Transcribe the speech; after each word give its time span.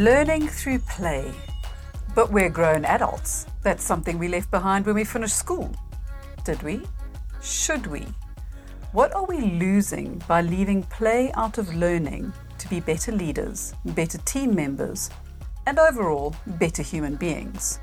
Learning 0.00 0.48
through 0.48 0.78
play. 0.78 1.30
But 2.14 2.32
we're 2.32 2.48
grown 2.48 2.86
adults. 2.86 3.44
That's 3.62 3.84
something 3.84 4.18
we 4.18 4.28
left 4.28 4.50
behind 4.50 4.86
when 4.86 4.94
we 4.94 5.04
finished 5.04 5.36
school. 5.36 5.70
Did 6.42 6.62
we? 6.62 6.80
Should 7.42 7.86
we? 7.86 8.06
What 8.92 9.14
are 9.14 9.26
we 9.26 9.42
losing 9.42 10.22
by 10.26 10.40
leaving 10.40 10.84
play 10.84 11.30
out 11.34 11.58
of 11.58 11.74
learning 11.74 12.32
to 12.60 12.68
be 12.70 12.80
better 12.80 13.12
leaders, 13.12 13.74
better 13.84 14.16
team 14.24 14.54
members, 14.54 15.10
and 15.66 15.78
overall 15.78 16.34
better 16.46 16.82
human 16.82 17.16
beings? 17.16 17.78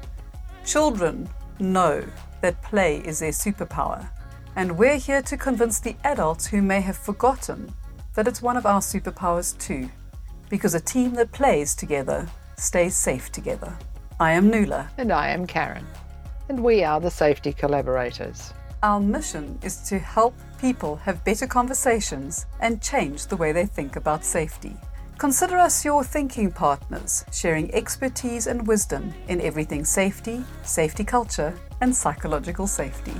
Children 0.65 1.29
know 1.59 2.03
that 2.41 2.63
play 2.63 2.97
is 3.05 3.19
their 3.19 3.29
superpower, 3.29 4.09
and 4.55 4.75
we're 4.75 4.97
here 4.97 5.21
to 5.21 5.37
convince 5.37 5.79
the 5.79 5.95
adults 6.03 6.47
who 6.47 6.63
may 6.63 6.81
have 6.81 6.97
forgotten 6.97 7.71
that 8.15 8.27
it's 8.27 8.41
one 8.41 8.57
of 8.57 8.65
our 8.65 8.79
superpowers 8.79 9.55
too, 9.59 9.87
because 10.49 10.75
a 10.75 10.79
team 10.79 11.13
that 11.13 11.31
plays 11.31 11.75
together 11.75 12.27
stays 12.57 12.95
safe 12.95 13.31
together. 13.31 13.77
I 14.19 14.31
am 14.31 14.49
Nula. 14.49 14.89
And 14.97 15.11
I 15.11 15.29
am 15.29 15.45
Karen. 15.45 15.85
And 16.49 16.63
we 16.63 16.83
are 16.83 16.99
the 16.99 17.11
Safety 17.11 17.53
Collaborators. 17.53 18.53
Our 18.81 18.99
mission 18.99 19.59
is 19.63 19.77
to 19.89 19.99
help 19.99 20.33
people 20.59 20.95
have 20.97 21.23
better 21.23 21.45
conversations 21.45 22.45
and 22.59 22.81
change 22.81 23.27
the 23.27 23.37
way 23.37 23.51
they 23.51 23.65
think 23.65 23.95
about 23.95 24.23
safety. 24.23 24.75
Consider 25.17 25.57
us 25.57 25.83
your 25.83 26.03
thinking 26.03 26.51
partners, 26.51 27.25
sharing 27.31 27.73
expertise 27.73 28.47
and 28.47 28.67
wisdom 28.67 29.13
in 29.27 29.41
everything 29.41 29.83
safety, 29.83 30.43
safety 30.63 31.03
culture, 31.03 31.53
and 31.81 31.95
psychological 31.95 32.67
safety. 32.67 33.13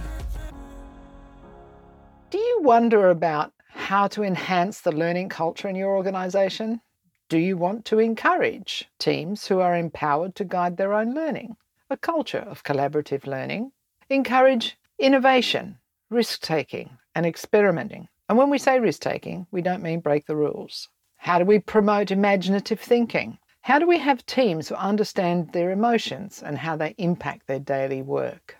Do 2.30 2.38
you 2.38 2.62
wonder 2.62 3.10
about 3.10 3.52
how 3.70 4.08
to 4.10 4.24
enhance 4.24 4.82
the 4.82 4.92
learning 4.92 5.30
culture 5.30 5.70
in 5.70 5.76
your 5.76 5.96
organisation? 5.96 6.82
Do 7.30 7.40
you 7.40 7.58
want 7.58 7.84
to 7.86 8.00
encourage 8.00 8.90
teams 9.00 9.48
who 9.48 9.60
are 9.60 9.76
empowered 9.76 10.34
to 10.36 10.46
guide 10.46 10.78
their 10.78 10.94
own 10.94 11.14
learning? 11.14 11.58
A 11.90 11.98
culture 11.98 12.40
of 12.48 12.64
collaborative 12.64 13.28
learning. 13.28 13.74
Encourage 14.10 14.78
innovation, 14.98 15.78
risk 16.10 16.42
taking, 16.42 16.98
and 17.16 17.26
experimenting. 17.26 18.08
And 18.30 18.38
when 18.38 18.50
we 18.50 18.58
say 18.58 18.80
risk 18.80 19.02
taking, 19.02 19.46
we 19.52 19.62
don't 19.62 19.84
mean 19.84 20.00
break 20.00 20.26
the 20.26 20.38
rules. 20.38 20.88
How 21.18 21.38
do 21.38 21.44
we 21.44 21.60
promote 21.60 22.12
imaginative 22.12 22.80
thinking? 22.80 23.38
How 23.60 23.78
do 23.78 23.86
we 23.86 23.98
have 23.98 24.26
teams 24.26 24.70
who 24.70 24.76
understand 24.76 25.52
their 25.52 25.72
emotions 25.72 26.42
and 26.42 26.58
how 26.58 26.78
they 26.78 26.96
impact 26.98 27.48
their 27.48 27.60
daily 27.60 28.02
work? 28.04 28.56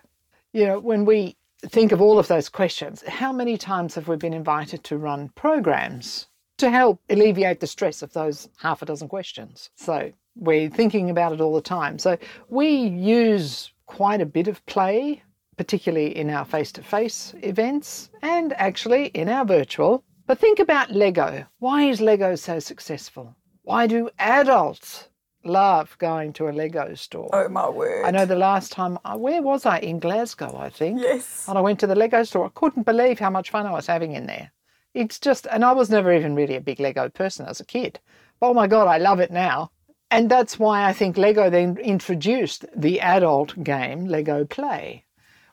You 0.52 0.66
know, 0.66 0.78
when 0.78 1.06
we 1.06 1.38
think 1.62 1.90
of 1.90 2.02
all 2.02 2.18
of 2.18 2.28
those 2.28 2.50
questions, 2.50 3.02
how 3.08 3.32
many 3.32 3.56
times 3.56 3.94
have 3.94 4.08
we 4.08 4.16
been 4.16 4.34
invited 4.34 4.84
to 4.84 4.98
run 4.98 5.30
programs 5.30 6.26
to 6.58 6.70
help 6.70 7.00
alleviate 7.08 7.60
the 7.60 7.66
stress 7.66 8.02
of 8.02 8.12
those 8.12 8.48
half 8.58 8.82
a 8.82 8.86
dozen 8.86 9.08
questions. 9.08 9.70
So 9.76 10.12
we're 10.36 10.68
thinking 10.68 11.10
about 11.10 11.32
it 11.32 11.40
all 11.40 11.54
the 11.54 11.60
time. 11.60 11.98
So 11.98 12.18
we 12.48 12.68
use 12.68 13.72
quite 13.86 14.20
a 14.20 14.26
bit 14.26 14.48
of 14.48 14.64
play, 14.66 15.22
particularly 15.56 16.16
in 16.16 16.30
our 16.30 16.44
face 16.44 16.70
to 16.72 16.82
face 16.82 17.34
events 17.42 18.10
and 18.22 18.52
actually 18.54 19.06
in 19.06 19.28
our 19.28 19.44
virtual. 19.44 20.04
But 20.26 20.38
think 20.38 20.58
about 20.58 20.92
Lego. 20.92 21.46
Why 21.58 21.84
is 21.84 22.00
Lego 22.00 22.34
so 22.34 22.58
successful? 22.58 23.34
Why 23.62 23.86
do 23.86 24.10
adults 24.18 25.08
love 25.44 25.96
going 25.98 26.32
to 26.34 26.48
a 26.48 26.50
Lego 26.50 26.94
store? 26.94 27.30
Oh 27.32 27.48
my 27.48 27.68
word. 27.68 28.04
I 28.04 28.10
know 28.10 28.26
the 28.26 28.36
last 28.36 28.72
time, 28.72 28.98
where 29.16 29.42
was 29.42 29.64
I? 29.64 29.78
In 29.78 29.98
Glasgow, 30.00 30.56
I 30.56 30.68
think. 30.68 31.00
Yes. 31.00 31.46
And 31.48 31.56
I 31.56 31.60
went 31.60 31.80
to 31.80 31.86
the 31.86 31.94
Lego 31.94 32.24
store. 32.24 32.46
I 32.46 32.50
couldn't 32.54 32.84
believe 32.84 33.18
how 33.18 33.30
much 33.30 33.50
fun 33.50 33.66
I 33.66 33.70
was 33.72 33.86
having 33.86 34.12
in 34.12 34.26
there. 34.26 34.52
It's 34.94 35.18
just, 35.18 35.46
and 35.50 35.64
I 35.64 35.72
was 35.72 35.90
never 35.90 36.12
even 36.12 36.34
really 36.34 36.56
a 36.56 36.60
big 36.60 36.80
Lego 36.80 37.08
person 37.08 37.46
as 37.46 37.60
a 37.60 37.64
kid. 37.64 38.00
But 38.40 38.48
oh 38.48 38.54
my 38.54 38.66
God, 38.66 38.88
I 38.88 38.98
love 38.98 39.20
it 39.20 39.30
now. 39.30 39.70
And 40.10 40.30
that's 40.30 40.58
why 40.58 40.86
I 40.86 40.92
think 40.92 41.18
Lego 41.18 41.50
then 41.50 41.76
introduced 41.78 42.64
the 42.74 43.00
adult 43.00 43.62
game, 43.62 44.06
Lego 44.06 44.44
Play, 44.44 45.04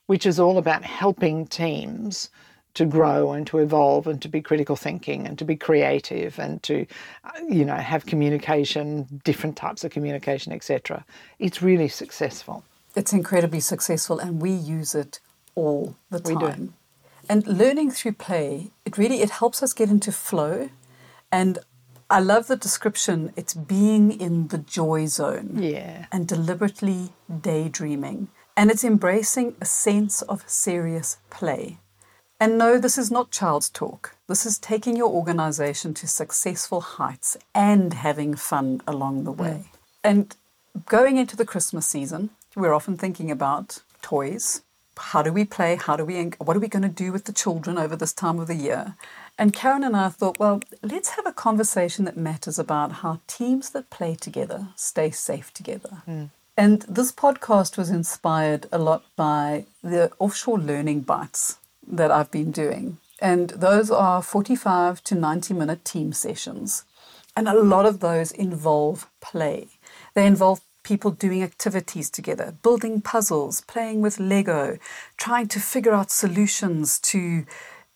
which 0.05 0.25
is 0.25 0.39
all 0.39 0.57
about 0.57 0.83
helping 0.83 1.45
teams 1.45 2.29
to 2.75 2.85
grow 2.85 3.31
and 3.31 3.47
to 3.47 3.57
evolve 3.57 4.05
and 4.05 4.21
to 4.21 4.27
be 4.27 4.41
critical 4.41 4.75
thinking 4.75 5.25
and 5.25 5.39
to 5.39 5.45
be 5.45 5.55
creative 5.55 6.37
and 6.37 6.61
to 6.63 6.85
uh, 7.23 7.31
you 7.49 7.65
know 7.65 7.75
have 7.75 8.05
communication 8.05 9.21
different 9.23 9.55
types 9.55 9.83
of 9.83 9.91
communication 9.91 10.51
etc 10.51 11.05
it's 11.39 11.61
really 11.61 11.87
successful 11.87 12.63
it's 12.95 13.13
incredibly 13.13 13.61
successful 13.61 14.19
and 14.19 14.41
we 14.41 14.51
use 14.51 14.93
it 14.93 15.19
all 15.55 15.95
the 16.09 16.19
time 16.19 16.35
we 16.35 16.65
do. 16.65 16.73
And 17.29 17.45
learning 17.47 17.91
through 17.91 18.13
play, 18.13 18.71
it 18.85 18.97
really 18.97 19.21
it 19.21 19.31
helps 19.31 19.63
us 19.63 19.73
get 19.73 19.89
into 19.89 20.11
flow. 20.11 20.69
And 21.31 21.59
I 22.09 22.19
love 22.19 22.47
the 22.47 22.55
description. 22.55 23.33
It's 23.35 23.53
being 23.53 24.11
in 24.11 24.49
the 24.49 24.59
joy 24.59 25.07
zone. 25.07 25.57
Yeah. 25.61 26.05
And 26.11 26.27
deliberately 26.27 27.09
daydreaming. 27.41 28.29
And 28.57 28.71
it's 28.71 28.83
embracing 28.83 29.55
a 29.59 29.65
sense 29.65 30.21
of 30.21 30.49
serious 30.49 31.17
play. 31.29 31.79
And 32.39 32.57
no, 32.57 32.77
this 32.77 32.97
is 32.97 33.09
not 33.09 33.31
child's 33.31 33.69
talk. 33.69 34.15
This 34.27 34.45
is 34.45 34.57
taking 34.59 34.95
your 34.97 35.09
organization 35.09 35.93
to 35.95 36.07
successful 36.07 36.81
heights 36.81 37.37
and 37.53 37.93
having 37.93 38.35
fun 38.35 38.81
along 38.85 39.23
the 39.23 39.31
way. 39.31 39.49
Mm. 39.49 39.77
And 40.03 40.35
going 40.85 41.17
into 41.17 41.37
the 41.37 41.45
Christmas 41.45 41.87
season, 41.87 42.31
we're 42.55 42.73
often 42.73 42.97
thinking 42.97 43.31
about 43.31 43.81
toys, 44.01 44.61
how 44.97 45.21
do 45.21 45.31
we 45.31 45.45
play? 45.45 45.75
How 45.75 45.95
do 45.95 46.05
we, 46.05 46.23
what 46.39 46.55
are 46.55 46.59
we 46.59 46.67
going 46.67 46.83
to 46.83 46.89
do 46.89 47.11
with 47.11 47.25
the 47.25 47.33
children 47.33 47.77
over 47.77 47.95
this 47.95 48.13
time 48.13 48.39
of 48.39 48.47
the 48.47 48.55
year? 48.55 48.95
And 49.37 49.53
Karen 49.53 49.83
and 49.83 49.95
I 49.95 50.09
thought, 50.09 50.39
well, 50.39 50.61
let's 50.81 51.09
have 51.09 51.25
a 51.25 51.33
conversation 51.33 52.05
that 52.05 52.15
matters 52.15 52.57
about 52.57 52.91
how 52.93 53.19
teams 53.27 53.71
that 53.71 53.89
play 53.89 54.15
together 54.15 54.69
stay 54.75 55.11
safe 55.11 55.53
together. 55.53 56.03
Mm. 56.07 56.29
And 56.57 56.83
this 56.83 57.11
podcast 57.11 57.77
was 57.77 57.89
inspired 57.89 58.67
a 58.71 58.77
lot 58.77 59.03
by 59.17 59.65
the 59.83 60.11
offshore 60.19 60.57
learning 60.57 61.01
bites 61.01 61.57
that 61.85 62.11
I've 62.11 62.31
been 62.31 62.51
doing. 62.51 62.97
And 63.21 63.49
those 63.49 63.91
are 63.91 64.21
45 64.21 65.03
to 65.05 65.15
90 65.15 65.53
minute 65.53 65.83
team 65.83 66.13
sessions. 66.13 66.85
And 67.35 67.49
a 67.49 67.61
lot 67.61 67.85
of 67.85 67.99
those 67.99 68.31
involve 68.31 69.07
play. 69.19 69.67
They 70.13 70.25
involve 70.25 70.61
people 70.85 71.11
doing 71.11 71.43
activities 71.43 72.09
together, 72.09 72.55
building 72.61 73.01
puzzles, 73.01 73.61
playing 73.61 74.01
with 74.01 74.19
Lego, 74.19 74.77
trying 75.17 75.47
to 75.49 75.59
figure 75.59 75.93
out 75.93 76.11
solutions 76.11 76.99
to 76.99 77.45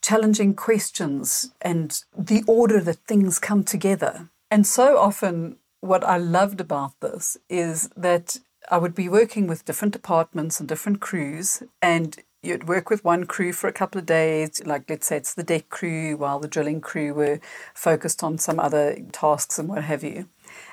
challenging 0.02 0.54
questions 0.56 1.54
and 1.62 2.04
the 2.18 2.44
order 2.48 2.82
that 2.82 3.06
things 3.08 3.40
come 3.40 3.64
together. 3.64 4.30
And 4.52 4.66
so 4.66 4.98
often, 4.98 5.58
what 5.82 6.04
I 6.04 6.18
loved 6.18 6.60
about 6.60 7.00
this 7.00 7.38
is 7.48 7.90
that 7.96 8.38
I 8.72 8.78
would 8.78 8.96
be 8.96 9.08
working 9.08 9.48
with 9.48 9.66
different 9.66 9.94
departments 9.94 10.60
and 10.60 10.68
different 10.68 11.00
crews, 11.00 11.64
and 11.82 12.18
you'd 12.42 12.68
work 12.68 12.90
with 12.90 13.04
one 13.04 13.26
crew 13.26 13.54
for 13.54 13.68
a 13.68 13.74
couple 13.74 14.00
of 14.00 14.06
days, 14.06 14.62
like 14.66 14.90
let's 14.90 15.08
say 15.08 15.18
it's 15.18 15.34
the 15.34 15.44
deck 15.44 15.70
crew, 15.70 16.18
while 16.18 16.40
the 16.40 16.48
drilling 16.48 16.82
crew 16.82 17.14
were 17.14 17.40
focused 17.74 18.24
on 18.24 18.38
some 18.38 18.60
other 18.60 18.98
tasks 19.12 19.60
and 19.60 19.70
what 19.70 19.84
have 19.84 20.04
you. 20.04 20.28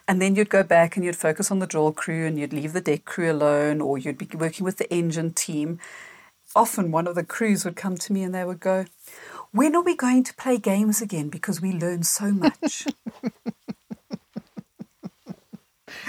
And 0.09 0.23
then 0.23 0.37
you'd 0.37 0.51
go 0.51 0.63
back 0.63 0.97
and 0.97 1.05
you'd 1.05 1.17
focus 1.17 1.51
on 1.51 1.59
the 1.59 1.67
drill 1.67 1.93
crew 1.93 2.27
and 2.27 2.39
you'd 2.39 2.53
leave 2.53 2.73
the 2.73 2.81
deck 2.81 3.05
crew 3.05 3.31
alone 3.31 3.81
or 3.81 3.99
you'd 3.99 4.19
be 4.19 4.29
working 4.37 4.65
with 4.65 4.77
the 4.79 4.93
engine 4.93 5.33
team. 5.33 5.79
Often 6.55 6.93
one 6.93 7.07
of 7.07 7.15
the 7.15 7.25
crews 7.25 7.65
would 7.65 7.77
come 7.77 7.97
to 7.97 8.13
me 8.13 8.23
and 8.23 8.35
they 8.35 8.45
would 8.45 8.61
go, 8.61 8.87
When 9.51 9.75
are 9.75 9.83
we 9.83 9.97
going 9.97 10.25
to 10.25 10.35
play 10.35 10.59
games 10.59 11.03
again? 11.03 11.29
Because 11.29 11.61
we 11.61 11.73
learn 11.73 12.03
so 12.05 12.31
much. 12.31 12.87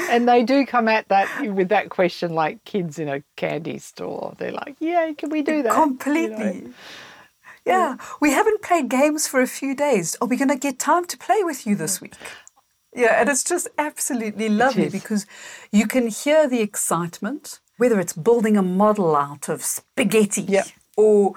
and 0.09 0.27
they 0.27 0.43
do 0.43 0.65
come 0.65 0.87
at 0.87 1.07
that 1.09 1.27
with 1.53 1.69
that 1.69 1.89
question 1.89 2.33
like 2.33 2.63
kids 2.63 2.99
in 2.99 3.09
a 3.09 3.23
candy 3.35 3.79
store. 3.79 4.35
They're 4.37 4.51
like, 4.51 4.77
Yeah, 4.79 5.11
can 5.17 5.29
we 5.29 5.41
do 5.41 5.63
that? 5.63 5.73
Completely. 5.73 6.55
You 6.55 6.61
know? 6.61 6.73
Yeah, 7.67 7.97
we 8.21 8.31
haven't 8.31 8.61
played 8.61 8.87
games 8.87 9.27
for 9.27 9.41
a 9.41 9.47
few 9.47 9.75
days. 9.75 10.15
Are 10.21 10.27
we 10.27 10.37
going 10.37 10.47
to 10.47 10.55
get 10.55 10.79
time 10.79 11.03
to 11.05 11.17
play 11.17 11.43
with 11.43 11.67
you 11.67 11.75
this 11.75 11.99
week? 11.99 12.13
Yeah, 12.95 13.19
and 13.19 13.29
it's 13.29 13.43
just 13.43 13.67
absolutely 13.77 14.49
lovely 14.49 14.89
because 14.89 15.25
you 15.71 15.87
can 15.87 16.07
hear 16.07 16.47
the 16.47 16.61
excitement, 16.61 17.59
whether 17.77 17.99
it's 17.99 18.13
building 18.13 18.57
a 18.57 18.63
model 18.63 19.15
out 19.15 19.49
of 19.49 19.63
spaghetti 19.63 20.41
yep. 20.41 20.67
or 20.95 21.33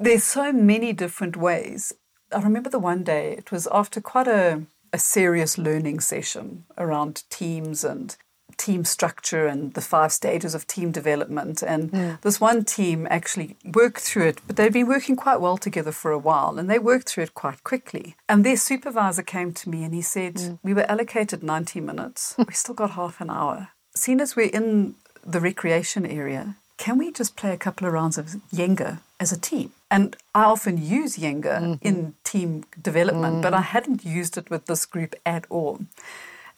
there's 0.00 0.24
so 0.24 0.52
many 0.52 0.92
different 0.92 1.36
ways. 1.36 1.92
I 2.32 2.40
remember 2.40 2.68
the 2.68 2.78
one 2.78 3.04
day, 3.04 3.32
it 3.32 3.50
was 3.50 3.66
after 3.72 4.00
quite 4.00 4.28
a, 4.28 4.62
a 4.92 4.98
serious 4.98 5.56
learning 5.56 6.00
session 6.00 6.64
around 6.76 7.24
teams 7.30 7.84
and 7.84 8.16
team 8.58 8.84
structure 8.84 9.46
and 9.46 9.72
the 9.74 9.80
five 9.80 10.12
stages 10.12 10.54
of 10.54 10.66
team 10.66 10.90
development. 10.92 11.62
And 11.62 11.90
mm. 11.90 12.20
this 12.20 12.40
one 12.40 12.64
team 12.64 13.06
actually 13.08 13.56
worked 13.64 14.00
through 14.00 14.26
it, 14.26 14.40
but 14.46 14.56
they'd 14.56 14.72
been 14.72 14.88
working 14.88 15.16
quite 15.16 15.40
well 15.40 15.56
together 15.56 15.92
for 15.92 16.10
a 16.10 16.18
while 16.18 16.58
and 16.58 16.68
they 16.68 16.78
worked 16.78 17.08
through 17.08 17.24
it 17.24 17.34
quite 17.34 17.64
quickly. 17.64 18.16
And 18.28 18.44
their 18.44 18.56
supervisor 18.56 19.22
came 19.22 19.52
to 19.54 19.70
me 19.70 19.84
and 19.84 19.94
he 19.94 20.02
said, 20.02 20.34
mm. 20.34 20.58
We 20.62 20.74
were 20.74 20.90
allocated 20.90 21.42
90 21.42 21.80
minutes, 21.80 22.34
we 22.46 22.52
still 22.52 22.74
got 22.74 22.90
half 22.90 23.20
an 23.20 23.30
hour. 23.30 23.68
Seeing 23.94 24.20
as 24.20 24.36
we're 24.36 24.50
in 24.50 24.94
the 25.24 25.40
recreation 25.40 26.04
area, 26.04 26.56
can 26.76 26.98
we 26.98 27.10
just 27.10 27.36
play 27.36 27.52
a 27.52 27.56
couple 27.56 27.86
of 27.86 27.92
rounds 27.92 28.18
of 28.18 28.26
Jenga 28.54 29.00
as 29.18 29.32
a 29.32 29.38
team? 29.38 29.72
And 29.90 30.16
I 30.34 30.44
often 30.44 30.78
use 30.78 31.16
Jenga 31.16 31.58
mm-hmm. 31.60 31.86
in 31.86 32.14
team 32.22 32.64
development, 32.80 33.36
mm. 33.36 33.42
but 33.42 33.54
I 33.54 33.62
hadn't 33.62 34.04
used 34.04 34.36
it 34.36 34.50
with 34.50 34.66
this 34.66 34.86
group 34.86 35.16
at 35.24 35.44
all. 35.48 35.80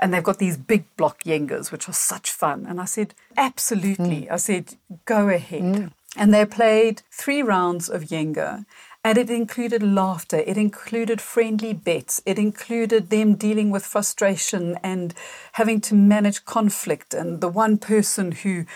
And 0.01 0.13
they've 0.13 0.23
got 0.23 0.39
these 0.39 0.57
big 0.57 0.85
block 0.97 1.25
Jengas, 1.25 1.71
which 1.71 1.89
are 1.89 1.93
such 1.93 2.33
fun. 2.33 2.67
And 2.67 2.81
I 2.81 2.87
said, 2.87 3.15
absolutely. 3.37 4.23
Mm. 4.23 4.33
I 4.33 4.37
said, 4.37 4.75
go 5.05 5.29
ahead. 5.29 5.63
Mm. 5.63 5.93
And 6.17 6.35
they 6.35 6.45
played 6.47 7.03
three 7.13 7.43
rounds 7.43 7.89
of 7.89 8.05
Jenga. 8.05 8.65
And 9.03 9.17
it 9.17 9.31
included 9.31 9.83
laughter, 9.83 10.39
it 10.47 10.59
included 10.59 11.23
friendly 11.23 11.73
bets, 11.73 12.21
it 12.27 12.39
included 12.39 13.09
them 13.09 13.35
dealing 13.35 13.71
with 13.71 13.87
frustration 13.87 14.79
and 14.83 15.15
having 15.53 15.81
to 15.83 15.95
manage 15.95 16.45
conflict. 16.45 17.15
And 17.15 17.41
the 17.41 17.49
one 17.49 17.79
person 17.79 18.33
who 18.33 18.67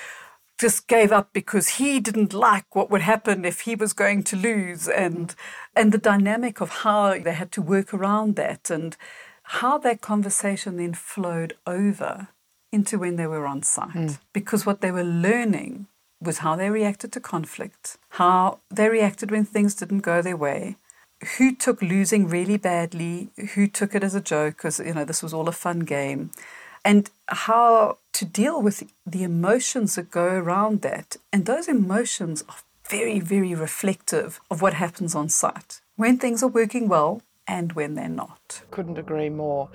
just 0.58 0.86
gave 0.86 1.12
up 1.12 1.30
because 1.32 1.68
he 1.68 2.00
didn't 2.00 2.32
like 2.32 2.74
what 2.74 2.90
would 2.90 3.02
happen 3.02 3.44
if 3.44 3.62
he 3.62 3.74
was 3.74 3.92
going 3.92 4.22
to 4.22 4.36
lose 4.36 4.88
and 4.88 5.34
and 5.74 5.90
the 5.90 5.98
dynamic 5.98 6.60
of 6.60 6.70
how 6.70 7.18
they 7.18 7.32
had 7.32 7.50
to 7.52 7.60
work 7.60 7.92
around 7.92 8.36
that 8.36 8.70
and 8.70 8.96
how 9.44 9.78
that 9.78 10.00
conversation 10.00 10.76
then 10.76 10.94
flowed 10.94 11.54
over 11.66 12.28
into 12.72 12.98
when 12.98 13.16
they 13.16 13.26
were 13.26 13.46
on 13.46 13.62
site 13.62 13.90
mm. 13.90 14.18
because 14.32 14.66
what 14.66 14.80
they 14.80 14.90
were 14.90 15.04
learning 15.04 15.86
was 16.20 16.38
how 16.38 16.56
they 16.56 16.70
reacted 16.70 17.12
to 17.12 17.20
conflict 17.20 17.96
how 18.10 18.58
they 18.70 18.88
reacted 18.88 19.30
when 19.30 19.44
things 19.44 19.74
didn't 19.74 20.00
go 20.00 20.20
their 20.22 20.36
way 20.36 20.76
who 21.38 21.54
took 21.54 21.80
losing 21.80 22.26
really 22.26 22.56
badly 22.56 23.28
who 23.54 23.66
took 23.66 23.94
it 23.94 24.02
as 24.02 24.14
a 24.14 24.20
joke 24.20 24.56
because 24.56 24.80
you 24.80 24.94
know 24.94 25.04
this 25.04 25.22
was 25.22 25.32
all 25.32 25.48
a 25.48 25.52
fun 25.52 25.80
game 25.80 26.30
and 26.84 27.10
how 27.28 27.98
to 28.12 28.24
deal 28.24 28.60
with 28.60 28.82
the 29.06 29.24
emotions 29.24 29.94
that 29.94 30.10
go 30.10 30.26
around 30.26 30.82
that. 30.82 31.16
And 31.32 31.46
those 31.46 31.66
emotions 31.66 32.44
are 32.48 32.56
very, 32.88 33.18
very 33.18 33.54
reflective 33.54 34.40
of 34.50 34.60
what 34.60 34.74
happens 34.74 35.14
on 35.14 35.30
site 35.30 35.80
when 35.96 36.18
things 36.18 36.42
are 36.42 36.48
working 36.48 36.88
well 36.88 37.22
and 37.46 37.72
when 37.72 37.94
they're 37.94 38.08
not. 38.08 38.62
Couldn't 38.70 38.98
agree 38.98 39.28
more. 39.28 39.68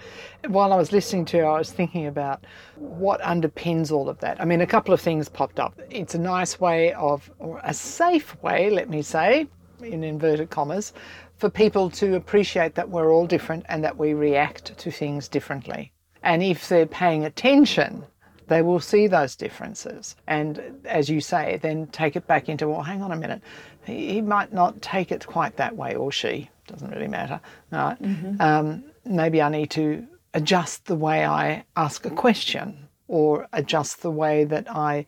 While 0.47 0.73
I 0.73 0.75
was 0.75 0.91
listening 0.91 1.25
to 1.25 1.37
you, 1.37 1.43
I 1.43 1.57
was 1.57 1.71
thinking 1.71 2.07
about 2.07 2.45
what 2.75 3.21
underpins 3.21 3.91
all 3.91 4.09
of 4.09 4.19
that. 4.19 4.41
I 4.41 4.45
mean, 4.45 4.61
a 4.61 4.67
couple 4.67 4.93
of 4.93 5.01
things 5.01 5.29
popped 5.29 5.59
up. 5.59 5.79
It's 5.89 6.15
a 6.15 6.19
nice 6.19 6.59
way 6.59 6.93
of, 6.93 7.29
or 7.39 7.61
a 7.63 7.73
safe 7.73 8.41
way, 8.41 8.69
let 8.69 8.89
me 8.89 9.01
say, 9.01 9.47
in 9.81 10.03
inverted 10.03 10.49
commas, 10.49 10.93
for 11.37 11.49
people 11.49 11.89
to 11.91 12.15
appreciate 12.15 12.75
that 12.75 12.89
we're 12.89 13.11
all 13.11 13.27
different 13.27 13.65
and 13.69 13.83
that 13.83 13.97
we 13.97 14.13
react 14.13 14.77
to 14.77 14.91
things 14.91 15.27
differently. 15.27 15.91
And 16.23 16.43
if 16.43 16.67
they're 16.67 16.85
paying 16.85 17.23
attention, 17.23 18.03
they 18.47 18.61
will 18.61 18.79
see 18.79 19.07
those 19.07 19.35
differences. 19.35 20.15
And 20.27 20.81
as 20.85 21.09
you 21.09 21.21
say, 21.21 21.59
then 21.61 21.87
take 21.87 22.15
it 22.15 22.27
back 22.27 22.49
into, 22.49 22.67
well, 22.67 22.81
hang 22.81 23.01
on 23.01 23.11
a 23.11 23.15
minute, 23.15 23.41
he, 23.85 24.21
might 24.21 24.51
not 24.51 24.81
take 24.81 25.11
it 25.11 25.25
quite 25.25 25.55
that 25.57 25.75
way, 25.75 25.95
or 25.95 26.11
she, 26.11 26.49
doesn't 26.69 26.91
really 26.91 27.07
matter. 27.07 27.41
Right? 27.71 28.01
Mm-hmm. 28.01 28.41
Um, 28.41 28.83
maybe 29.05 29.41
I 29.41 29.49
need 29.49 29.71
to 29.71 30.05
adjust 30.33 30.85
the 30.85 30.95
way 30.95 31.25
I 31.25 31.65
ask 31.75 32.05
a 32.05 32.11
question 32.11 32.87
or 33.07 33.47
adjust 33.53 34.01
the 34.01 34.11
way 34.11 34.43
that 34.45 34.69
I 34.69 35.05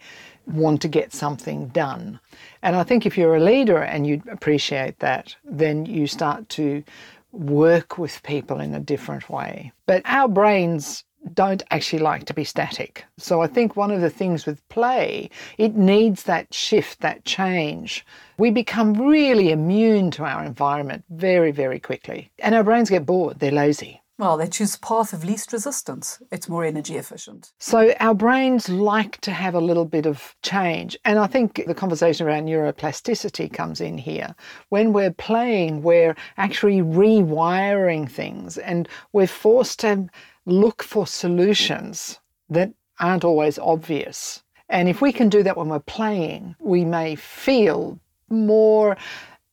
want 0.47 0.81
to 0.81 0.87
get 0.87 1.13
something 1.13 1.67
done. 1.67 2.19
And 2.63 2.75
I 2.75 2.83
think 2.83 3.05
if 3.05 3.17
you're 3.17 3.35
a 3.35 3.39
leader 3.39 3.77
and 3.77 4.07
you 4.07 4.21
appreciate 4.31 4.99
that, 4.99 5.35
then 5.45 5.85
you 5.85 6.07
start 6.07 6.49
to 6.49 6.83
work 7.31 7.97
with 7.97 8.23
people 8.23 8.59
in 8.59 8.73
a 8.73 8.79
different 8.79 9.29
way. 9.29 9.71
But 9.85 10.01
our 10.05 10.27
brains 10.27 11.03
don't 11.33 11.63
actually 11.71 11.99
like 11.99 12.25
to 12.25 12.33
be 12.33 12.43
static. 12.43 13.05
So 13.17 13.41
I 13.41 13.47
think 13.47 13.75
one 13.75 13.91
of 13.91 14.01
the 14.01 14.09
things 14.09 14.45
with 14.45 14.67
play, 14.69 15.29
it 15.57 15.75
needs 15.75 16.23
that 16.23 16.53
shift, 16.53 17.01
that 17.01 17.25
change. 17.25 18.05
We 18.37 18.51
become 18.51 18.93
really 18.93 19.51
immune 19.51 20.11
to 20.11 20.23
our 20.23 20.43
environment 20.43 21.05
very, 21.09 21.51
very 21.51 21.79
quickly. 21.79 22.31
And 22.39 22.55
our 22.55 22.63
brains 22.63 22.89
get 22.89 23.05
bored, 23.05 23.39
they're 23.39 23.51
lazy. 23.51 24.01
Well, 24.21 24.37
they 24.37 24.47
choose 24.47 24.75
path 24.75 25.13
of 25.13 25.23
least 25.23 25.51
resistance. 25.51 26.21
It's 26.31 26.47
more 26.47 26.63
energy 26.63 26.95
efficient. 26.95 27.53
So 27.57 27.95
our 27.99 28.13
brains 28.13 28.69
like 28.69 29.19
to 29.21 29.31
have 29.31 29.55
a 29.55 29.59
little 29.59 29.85
bit 29.85 30.05
of 30.05 30.35
change. 30.43 30.95
And 31.05 31.17
I 31.17 31.25
think 31.25 31.63
the 31.65 31.73
conversation 31.73 32.27
around 32.27 32.45
neuroplasticity 32.45 33.51
comes 33.51 33.81
in 33.81 33.97
here. 33.97 34.35
When 34.69 34.93
we're 34.93 35.09
playing, 35.09 35.81
we're 35.81 36.15
actually 36.37 36.81
rewiring 36.81 38.07
things 38.07 38.59
and 38.59 38.87
we're 39.11 39.25
forced 39.25 39.79
to 39.79 40.07
look 40.45 40.83
for 40.83 41.07
solutions 41.07 42.19
that 42.49 42.71
aren't 42.99 43.23
always 43.23 43.57
obvious. 43.59 44.43
And 44.69 44.87
if 44.87 45.01
we 45.01 45.11
can 45.11 45.29
do 45.29 45.43
that 45.43 45.57
when 45.57 45.69
we're 45.69 45.79
playing, 45.79 46.55
we 46.59 46.85
may 46.85 47.15
feel 47.15 47.99
more 48.29 48.97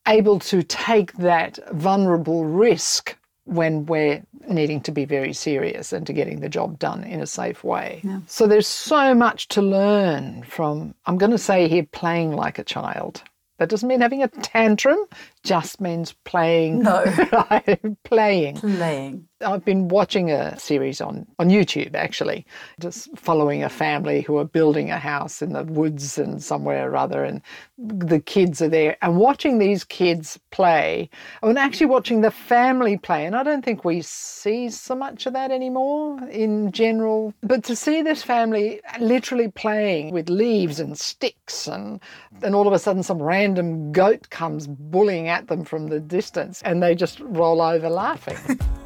able 0.07 0.39
to 0.39 0.63
take 0.63 1.13
that 1.13 1.59
vulnerable 1.73 2.45
risk 2.45 3.17
when 3.43 3.85
we're 3.87 4.23
needing 4.47 4.79
to 4.81 4.91
be 4.91 5.05
very 5.05 5.33
serious 5.33 5.91
and 5.91 6.05
to 6.07 6.13
getting 6.13 6.39
the 6.39 6.49
job 6.49 6.79
done 6.79 7.03
in 7.03 7.19
a 7.19 7.27
safe 7.27 7.63
way. 7.63 7.99
Yeah. 8.03 8.19
So 8.27 8.47
there's 8.47 8.67
so 8.67 9.13
much 9.13 9.47
to 9.49 9.61
learn 9.61 10.43
from, 10.43 10.93
I'm 11.05 11.17
going 11.17 11.31
to 11.31 11.37
say 11.37 11.67
here, 11.67 11.87
playing 11.91 12.33
like 12.33 12.59
a 12.59 12.63
child. 12.63 13.23
That 13.57 13.69
doesn't 13.69 13.89
mean 13.89 14.01
having 14.01 14.23
a 14.23 14.27
tantrum, 14.27 14.99
just 15.43 15.79
means 15.79 16.13
playing. 16.25 16.79
No. 16.83 17.03
playing. 18.03 18.55
Playing. 18.55 19.27
I've 19.41 19.63
been 19.63 19.87
watching 19.87 20.31
a 20.31 20.59
series 20.59 20.99
on, 20.99 21.25
on 21.39 21.49
YouTube 21.49 21.95
actually, 21.95 22.45
just 22.79 23.07
following 23.17 23.63
a 23.63 23.69
family 23.69 24.21
who 24.21 24.37
are 24.37 24.43
building 24.43 24.91
a 24.91 24.99
house 24.99 25.41
in 25.41 25.53
the 25.53 25.63
woods 25.63 26.17
and 26.17 26.43
somewhere 26.43 26.91
or 26.91 26.97
other, 26.97 27.23
and 27.23 27.41
the 27.77 28.19
kids 28.19 28.61
are 28.61 28.67
there. 28.67 28.97
And 29.01 29.17
watching 29.17 29.57
these 29.57 29.85
kids 29.85 30.37
play, 30.51 31.09
and 31.41 31.57
actually 31.57 31.85
watching 31.85 32.19
the 32.19 32.31
family 32.31 32.97
play, 32.97 33.25
and 33.25 33.35
I 33.35 33.43
don't 33.43 33.63
think 33.63 33.85
we 33.85 34.01
see 34.01 34.69
so 34.69 34.93
much 34.93 35.25
of 35.25 35.31
that 35.33 35.51
anymore 35.51 36.19
in 36.29 36.73
general, 36.73 37.33
but 37.41 37.63
to 37.65 37.77
see 37.77 38.01
this 38.01 38.23
family 38.23 38.81
literally 38.99 39.49
playing 39.49 40.11
with 40.11 40.29
leaves 40.29 40.81
and 40.81 40.97
sticks, 40.97 41.65
and 41.65 42.01
then 42.39 42.53
all 42.53 42.67
of 42.67 42.73
a 42.73 42.79
sudden 42.79 43.03
some 43.03 43.21
random 43.21 43.93
goat 43.93 44.29
comes 44.31 44.67
bullying 44.67 45.28
at 45.29 45.47
them 45.47 45.63
from 45.63 45.87
the 45.87 45.99
distance 45.99 46.61
and 46.63 46.81
they 46.81 46.95
just 46.95 47.19
roll 47.21 47.61
over 47.61 47.89
laughing. 47.89 48.37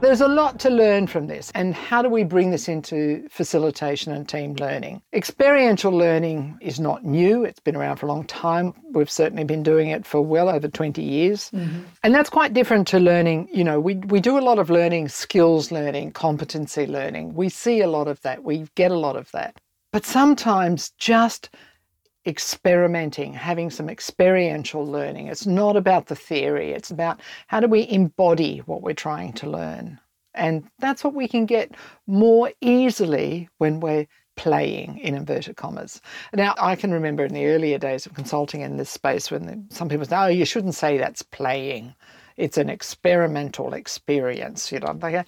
There's 0.00 0.20
a 0.20 0.28
lot 0.28 0.60
to 0.60 0.70
learn 0.70 1.06
from 1.06 1.28
this. 1.28 1.50
And 1.54 1.74
how 1.74 2.02
do 2.02 2.10
we 2.10 2.24
bring 2.24 2.50
this 2.50 2.68
into 2.68 3.26
facilitation 3.30 4.12
and 4.12 4.28
team 4.28 4.54
learning? 4.56 5.00
Experiential 5.14 5.92
learning 5.92 6.58
is 6.60 6.78
not 6.78 7.04
new, 7.04 7.42
it's 7.44 7.60
been 7.60 7.74
around 7.74 7.96
for 7.96 8.06
a 8.06 8.08
long 8.10 8.24
time. 8.26 8.74
We've 8.92 9.10
certainly 9.10 9.44
been 9.44 9.62
doing 9.62 9.88
it 9.88 10.04
for 10.04 10.20
well 10.20 10.50
over 10.50 10.68
20 10.68 11.00
years. 11.02 11.50
Mm-hmm. 11.52 11.84
And 12.02 12.14
that's 12.14 12.28
quite 12.28 12.52
different 12.52 12.86
to 12.88 12.98
learning. 12.98 13.48
You 13.50 13.64
know, 13.64 13.80
we, 13.80 13.94
we 13.94 14.20
do 14.20 14.36
a 14.36 14.40
lot 14.42 14.58
of 14.58 14.68
learning, 14.68 15.08
skills 15.08 15.72
learning, 15.72 16.12
competency 16.12 16.86
learning. 16.86 17.34
We 17.34 17.48
see 17.48 17.80
a 17.80 17.88
lot 17.88 18.06
of 18.06 18.20
that, 18.22 18.44
we 18.44 18.66
get 18.74 18.90
a 18.90 18.98
lot 18.98 19.16
of 19.16 19.30
that. 19.32 19.56
But 19.90 20.04
sometimes 20.04 20.90
just 20.98 21.48
experimenting, 22.26 23.32
having 23.32 23.70
some 23.70 23.88
experiential 23.88 24.86
learning. 24.86 25.28
It's 25.28 25.46
not 25.46 25.76
about 25.76 26.06
the 26.06 26.16
theory, 26.16 26.72
it's 26.72 26.90
about 26.90 27.20
how 27.46 27.60
do 27.60 27.68
we 27.68 27.88
embody 27.88 28.58
what 28.60 28.82
we're 28.82 28.94
trying 28.94 29.32
to 29.34 29.50
learn. 29.50 30.00
And 30.34 30.68
that's 30.78 31.04
what 31.04 31.14
we 31.14 31.28
can 31.28 31.46
get 31.46 31.72
more 32.06 32.50
easily 32.60 33.48
when 33.58 33.80
we're 33.80 34.06
playing 34.36 34.98
in 34.98 35.14
inverted 35.14 35.56
commas. 35.56 36.00
Now, 36.32 36.54
I 36.58 36.74
can 36.74 36.92
remember 36.92 37.24
in 37.24 37.34
the 37.34 37.46
earlier 37.46 37.78
days 37.78 38.04
of 38.04 38.14
consulting 38.14 38.62
in 38.62 38.76
this 38.76 38.90
space 38.90 39.30
when 39.30 39.66
some 39.70 39.88
people 39.88 40.04
say, 40.04 40.16
oh, 40.16 40.26
you 40.26 40.44
shouldn't 40.44 40.74
say 40.74 40.98
that's 40.98 41.22
playing. 41.22 41.94
It's 42.36 42.58
an 42.58 42.68
experimental 42.68 43.74
experience. 43.74 44.72
You 44.72 44.80
know, 44.80 44.88
I'm 44.88 44.98
like, 44.98 45.26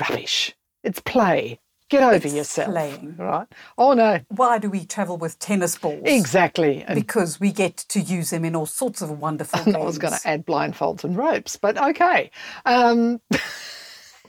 rubbish. 0.00 0.54
It's 0.84 1.00
play. 1.00 1.58
Get 1.88 2.02
over 2.02 2.26
it's 2.26 2.34
yourself. 2.34 2.70
Playing. 2.70 3.16
Right? 3.16 3.46
Oh, 3.78 3.92
no. 3.92 4.20
Why 4.28 4.58
do 4.58 4.68
we 4.68 4.84
travel 4.84 5.16
with 5.16 5.38
tennis 5.38 5.78
balls? 5.78 6.02
Exactly. 6.04 6.82
And 6.82 6.96
because 6.96 7.38
we 7.38 7.52
get 7.52 7.76
to 7.88 8.00
use 8.00 8.30
them 8.30 8.44
in 8.44 8.56
all 8.56 8.66
sorts 8.66 9.02
of 9.02 9.10
wonderful. 9.20 9.60
I 9.76 9.78
was 9.78 9.98
going 9.98 10.14
to 10.14 10.28
add 10.28 10.44
blindfolds 10.44 11.04
and 11.04 11.16
ropes, 11.16 11.56
but 11.56 11.78
okay. 11.78 12.30
Um, 12.64 13.20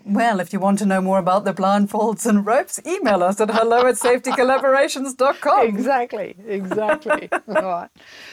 Well, 0.10 0.40
if 0.40 0.54
you 0.54 0.60
want 0.62 0.80
to 0.80 0.86
know 0.86 1.02
more 1.02 1.20
about 1.20 1.44
the 1.44 1.54
blindfolds 1.54 2.26
and 2.26 2.46
ropes, 2.46 2.80
email 2.86 3.24
us 3.24 3.42
at 3.42 3.52
hello 3.52 3.86
at 3.86 3.96
safetycollaborations.com. 3.96 5.68
Exactly, 5.68 6.34
exactly. 6.48 7.28
All 7.48 7.54
right. 7.54 7.90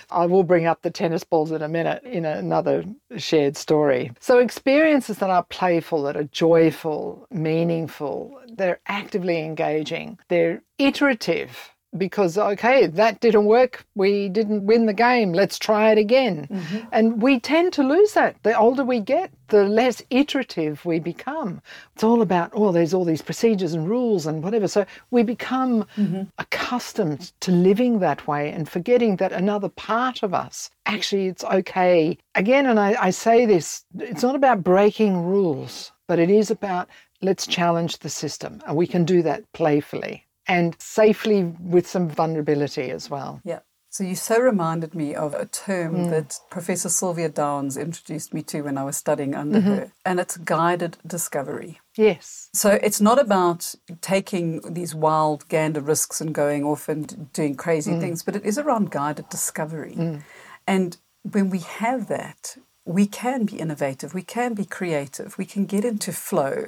I 0.08 0.26
will 0.26 0.44
bring 0.44 0.66
up 0.66 0.82
the 0.82 0.90
tennis 0.92 1.24
balls 1.24 1.50
in 1.50 1.62
a 1.62 1.68
minute 1.68 2.04
in 2.04 2.24
another 2.24 2.84
shared 3.16 3.56
story. 3.56 4.12
So, 4.20 4.38
experiences 4.38 5.18
that 5.18 5.30
are 5.30 5.42
playful, 5.42 6.04
that 6.04 6.16
are 6.16 6.24
joyful, 6.24 7.26
meaningful, 7.32 8.40
they're 8.46 8.80
actively 8.86 9.40
engaging, 9.40 10.18
they're 10.28 10.62
iterative 10.78 11.73
because 11.96 12.36
okay 12.36 12.86
that 12.86 13.20
didn't 13.20 13.44
work. 13.44 13.84
We 13.94 14.28
didn't 14.28 14.66
win 14.66 14.86
the 14.86 14.92
game. 14.92 15.32
Let's 15.32 15.58
try 15.58 15.90
it 15.90 15.98
again. 15.98 16.48
Mm-hmm. 16.50 16.78
and 16.92 17.22
we 17.22 17.40
tend 17.40 17.72
to 17.74 17.82
lose 17.82 18.12
that. 18.12 18.36
The 18.42 18.56
older 18.56 18.84
we 18.84 19.00
get 19.00 19.30
the 19.48 19.64
less 19.64 20.02
iterative 20.10 20.84
we 20.84 20.98
become. 20.98 21.60
It's 21.94 22.04
all 22.04 22.22
about 22.22 22.50
oh 22.54 22.72
there's 22.72 22.94
all 22.94 23.04
these 23.04 23.22
procedures 23.22 23.74
and 23.74 23.88
rules 23.88 24.26
and 24.26 24.42
whatever. 24.42 24.68
So 24.68 24.84
we 25.10 25.22
become 25.22 25.86
mm-hmm. 25.96 26.22
accustomed 26.38 27.32
to 27.40 27.52
living 27.52 27.98
that 28.00 28.26
way 28.26 28.50
and 28.50 28.68
forgetting 28.68 29.16
that 29.16 29.32
another 29.32 29.68
part 29.68 30.22
of 30.22 30.34
us 30.34 30.70
actually 30.86 31.26
it's 31.28 31.44
okay. 31.44 32.18
Again 32.34 32.66
and 32.66 32.80
I, 32.80 32.96
I 33.00 33.10
say 33.10 33.46
this 33.46 33.84
it's 33.98 34.22
not 34.22 34.34
about 34.34 34.64
breaking 34.64 35.22
rules 35.22 35.92
but 36.06 36.18
it 36.18 36.30
is 36.30 36.50
about 36.50 36.88
let's 37.22 37.46
challenge 37.46 37.98
the 37.98 38.10
system. 38.10 38.60
And 38.66 38.76
we 38.76 38.86
can 38.86 39.04
do 39.04 39.22
that 39.22 39.50
playfully 39.52 40.23
and 40.46 40.76
safely 40.80 41.44
with 41.44 41.86
some 41.86 42.08
vulnerability 42.08 42.90
as 42.90 43.08
well. 43.10 43.40
Yeah. 43.44 43.60
So 43.94 44.02
you 44.02 44.16
so 44.16 44.40
reminded 44.40 44.96
me 44.96 45.14
of 45.14 45.34
a 45.34 45.46
term 45.46 45.94
mm. 45.94 46.10
that 46.10 46.40
Professor 46.50 46.88
Sylvia 46.88 47.28
Downs 47.28 47.76
introduced 47.76 48.34
me 48.34 48.42
to 48.42 48.62
when 48.62 48.76
I 48.76 48.82
was 48.82 48.96
studying 48.96 49.36
under 49.36 49.60
mm-hmm. 49.60 49.68
her, 49.68 49.92
and 50.04 50.18
it's 50.18 50.36
guided 50.36 50.96
discovery. 51.06 51.78
Yes. 51.96 52.50
So 52.52 52.70
it's 52.70 53.00
not 53.00 53.20
about 53.20 53.72
taking 54.00 54.74
these 54.74 54.96
wild 54.96 55.48
gander 55.48 55.80
risks 55.80 56.20
and 56.20 56.34
going 56.34 56.64
off 56.64 56.88
and 56.88 57.32
doing 57.32 57.54
crazy 57.54 57.92
mm. 57.92 58.00
things, 58.00 58.24
but 58.24 58.34
it 58.34 58.44
is 58.44 58.58
around 58.58 58.90
guided 58.90 59.28
discovery. 59.28 59.94
Mm. 59.96 60.24
And 60.66 60.96
when 61.22 61.48
we 61.48 61.60
have 61.60 62.08
that, 62.08 62.56
we 62.84 63.06
can 63.06 63.44
be 63.44 63.58
innovative, 63.58 64.12
we 64.12 64.22
can 64.22 64.54
be 64.54 64.64
creative, 64.64 65.38
we 65.38 65.44
can 65.44 65.66
get 65.66 65.84
into 65.84 66.12
flow, 66.12 66.66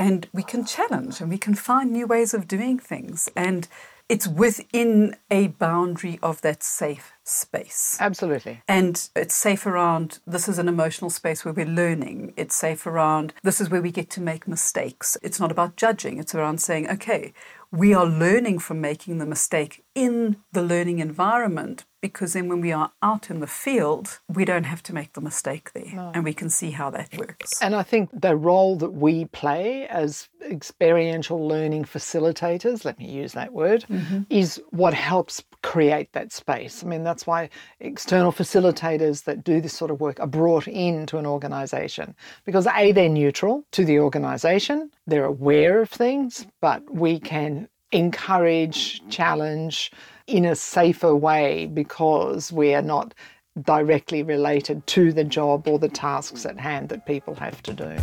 and 0.00 0.26
we 0.32 0.42
can 0.42 0.64
challenge 0.64 1.20
and 1.20 1.28
we 1.28 1.36
can 1.36 1.54
find 1.54 1.92
new 1.92 2.06
ways 2.06 2.32
of 2.32 2.48
doing 2.48 2.78
things. 2.78 3.28
And 3.36 3.68
it's 4.08 4.26
within 4.26 5.14
a 5.30 5.48
boundary 5.48 6.18
of 6.22 6.40
that 6.40 6.62
safe 6.62 7.12
space. 7.22 7.98
Absolutely. 8.00 8.62
And 8.66 9.08
it's 9.14 9.36
safe 9.36 9.66
around 9.66 10.18
this 10.26 10.48
is 10.48 10.58
an 10.58 10.68
emotional 10.68 11.10
space 11.10 11.44
where 11.44 11.52
we're 11.52 11.66
learning. 11.66 12.32
It's 12.36 12.56
safe 12.56 12.86
around 12.86 13.34
this 13.42 13.60
is 13.60 13.68
where 13.68 13.82
we 13.82 13.92
get 13.92 14.08
to 14.10 14.22
make 14.22 14.48
mistakes. 14.48 15.18
It's 15.22 15.38
not 15.38 15.52
about 15.52 15.76
judging, 15.76 16.18
it's 16.18 16.34
around 16.34 16.62
saying, 16.62 16.88
okay, 16.88 17.34
we 17.72 17.94
are 17.94 18.06
learning 18.06 18.58
from 18.58 18.80
making 18.80 19.18
the 19.18 19.26
mistake 19.26 19.84
in 19.94 20.36
the 20.52 20.62
learning 20.62 20.98
environment 20.98 21.84
because 22.00 22.32
then 22.32 22.48
when 22.48 22.60
we 22.60 22.72
are 22.72 22.92
out 23.02 23.30
in 23.30 23.40
the 23.40 23.46
field, 23.46 24.20
we 24.28 24.44
don't 24.44 24.64
have 24.64 24.82
to 24.84 24.94
make 24.94 25.12
the 25.12 25.20
mistake 25.20 25.72
there 25.72 25.92
no. 25.94 26.10
and 26.14 26.24
we 26.24 26.32
can 26.32 26.48
see 26.48 26.70
how 26.70 26.90
that 26.90 27.16
works. 27.16 27.60
And 27.60 27.74
I 27.74 27.82
think 27.82 28.08
the 28.12 28.36
role 28.36 28.76
that 28.76 28.90
we 28.90 29.26
play 29.26 29.86
as 29.88 30.28
experiential 30.42 31.46
learning 31.46 31.84
facilitators, 31.84 32.84
let 32.84 32.98
me 32.98 33.08
use 33.10 33.32
that 33.34 33.52
word, 33.52 33.84
mm-hmm. 33.88 34.22
is 34.30 34.60
what 34.70 34.94
helps 34.94 35.42
create 35.62 36.12
that 36.12 36.32
space. 36.32 36.82
I 36.82 36.86
mean, 36.86 37.04
that's 37.04 37.26
why 37.26 37.50
external 37.80 38.32
facilitators 38.32 39.24
that 39.24 39.44
do 39.44 39.60
this 39.60 39.72
sort 39.72 39.90
of 39.90 40.00
work 40.00 40.20
are 40.20 40.26
brought 40.26 40.66
into 40.68 41.18
an 41.18 41.26
organization 41.26 42.14
because 42.44 42.66
A, 42.66 42.92
they're 42.92 43.08
neutral 43.08 43.64
to 43.72 43.84
the 43.84 43.98
organization, 43.98 44.90
they're 45.06 45.24
aware 45.24 45.80
of 45.80 45.90
things, 45.90 46.46
but 46.60 46.82
we 46.94 47.18
can 47.18 47.68
encourage, 47.92 49.02
challenge 49.10 49.90
in 50.26 50.44
a 50.44 50.54
safer 50.54 51.14
way 51.14 51.66
because 51.66 52.52
we 52.52 52.74
are 52.74 52.82
not 52.82 53.14
directly 53.62 54.22
related 54.22 54.86
to 54.86 55.12
the 55.12 55.24
job 55.24 55.66
or 55.66 55.78
the 55.78 55.88
tasks 55.88 56.46
at 56.46 56.58
hand 56.58 56.88
that 56.88 57.04
people 57.04 57.34
have 57.34 57.62
to 57.64 57.72
do. 57.74 57.96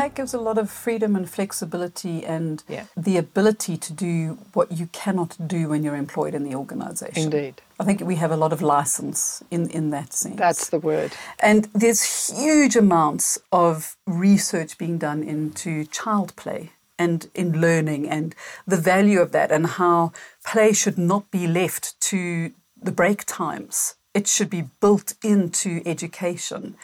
That 0.00 0.14
gives 0.14 0.32
a 0.32 0.40
lot 0.40 0.56
of 0.56 0.70
freedom 0.70 1.14
and 1.14 1.28
flexibility 1.28 2.24
and 2.24 2.64
yeah. 2.66 2.84
the 2.96 3.18
ability 3.18 3.76
to 3.76 3.92
do 3.92 4.38
what 4.54 4.72
you 4.72 4.86
cannot 4.92 5.36
do 5.46 5.68
when 5.68 5.84
you're 5.84 5.94
employed 5.94 6.34
in 6.34 6.42
the 6.42 6.54
organisation. 6.54 7.24
Indeed. 7.24 7.60
I 7.78 7.84
think 7.84 8.00
we 8.00 8.14
have 8.14 8.30
a 8.30 8.36
lot 8.36 8.50
of 8.54 8.62
license 8.62 9.42
in, 9.50 9.68
in 9.68 9.90
that 9.90 10.14
sense. 10.14 10.36
That's 10.36 10.70
the 10.70 10.78
word. 10.78 11.12
And 11.40 11.68
there's 11.74 12.30
huge 12.30 12.76
amounts 12.76 13.38
of 13.52 13.94
research 14.06 14.78
being 14.78 14.96
done 14.96 15.22
into 15.22 15.84
child 15.84 16.34
play 16.34 16.70
and 16.98 17.28
in 17.34 17.60
learning 17.60 18.08
and 18.08 18.34
the 18.66 18.78
value 18.78 19.20
of 19.20 19.32
that 19.32 19.52
and 19.52 19.66
how 19.66 20.12
play 20.46 20.72
should 20.72 20.96
not 20.96 21.30
be 21.30 21.46
left 21.46 22.00
to 22.08 22.52
the 22.80 22.92
break 22.92 23.26
times. 23.26 23.96
It 24.14 24.26
should 24.26 24.48
be 24.48 24.64
built 24.80 25.12
into 25.22 25.82
education. 25.84 26.76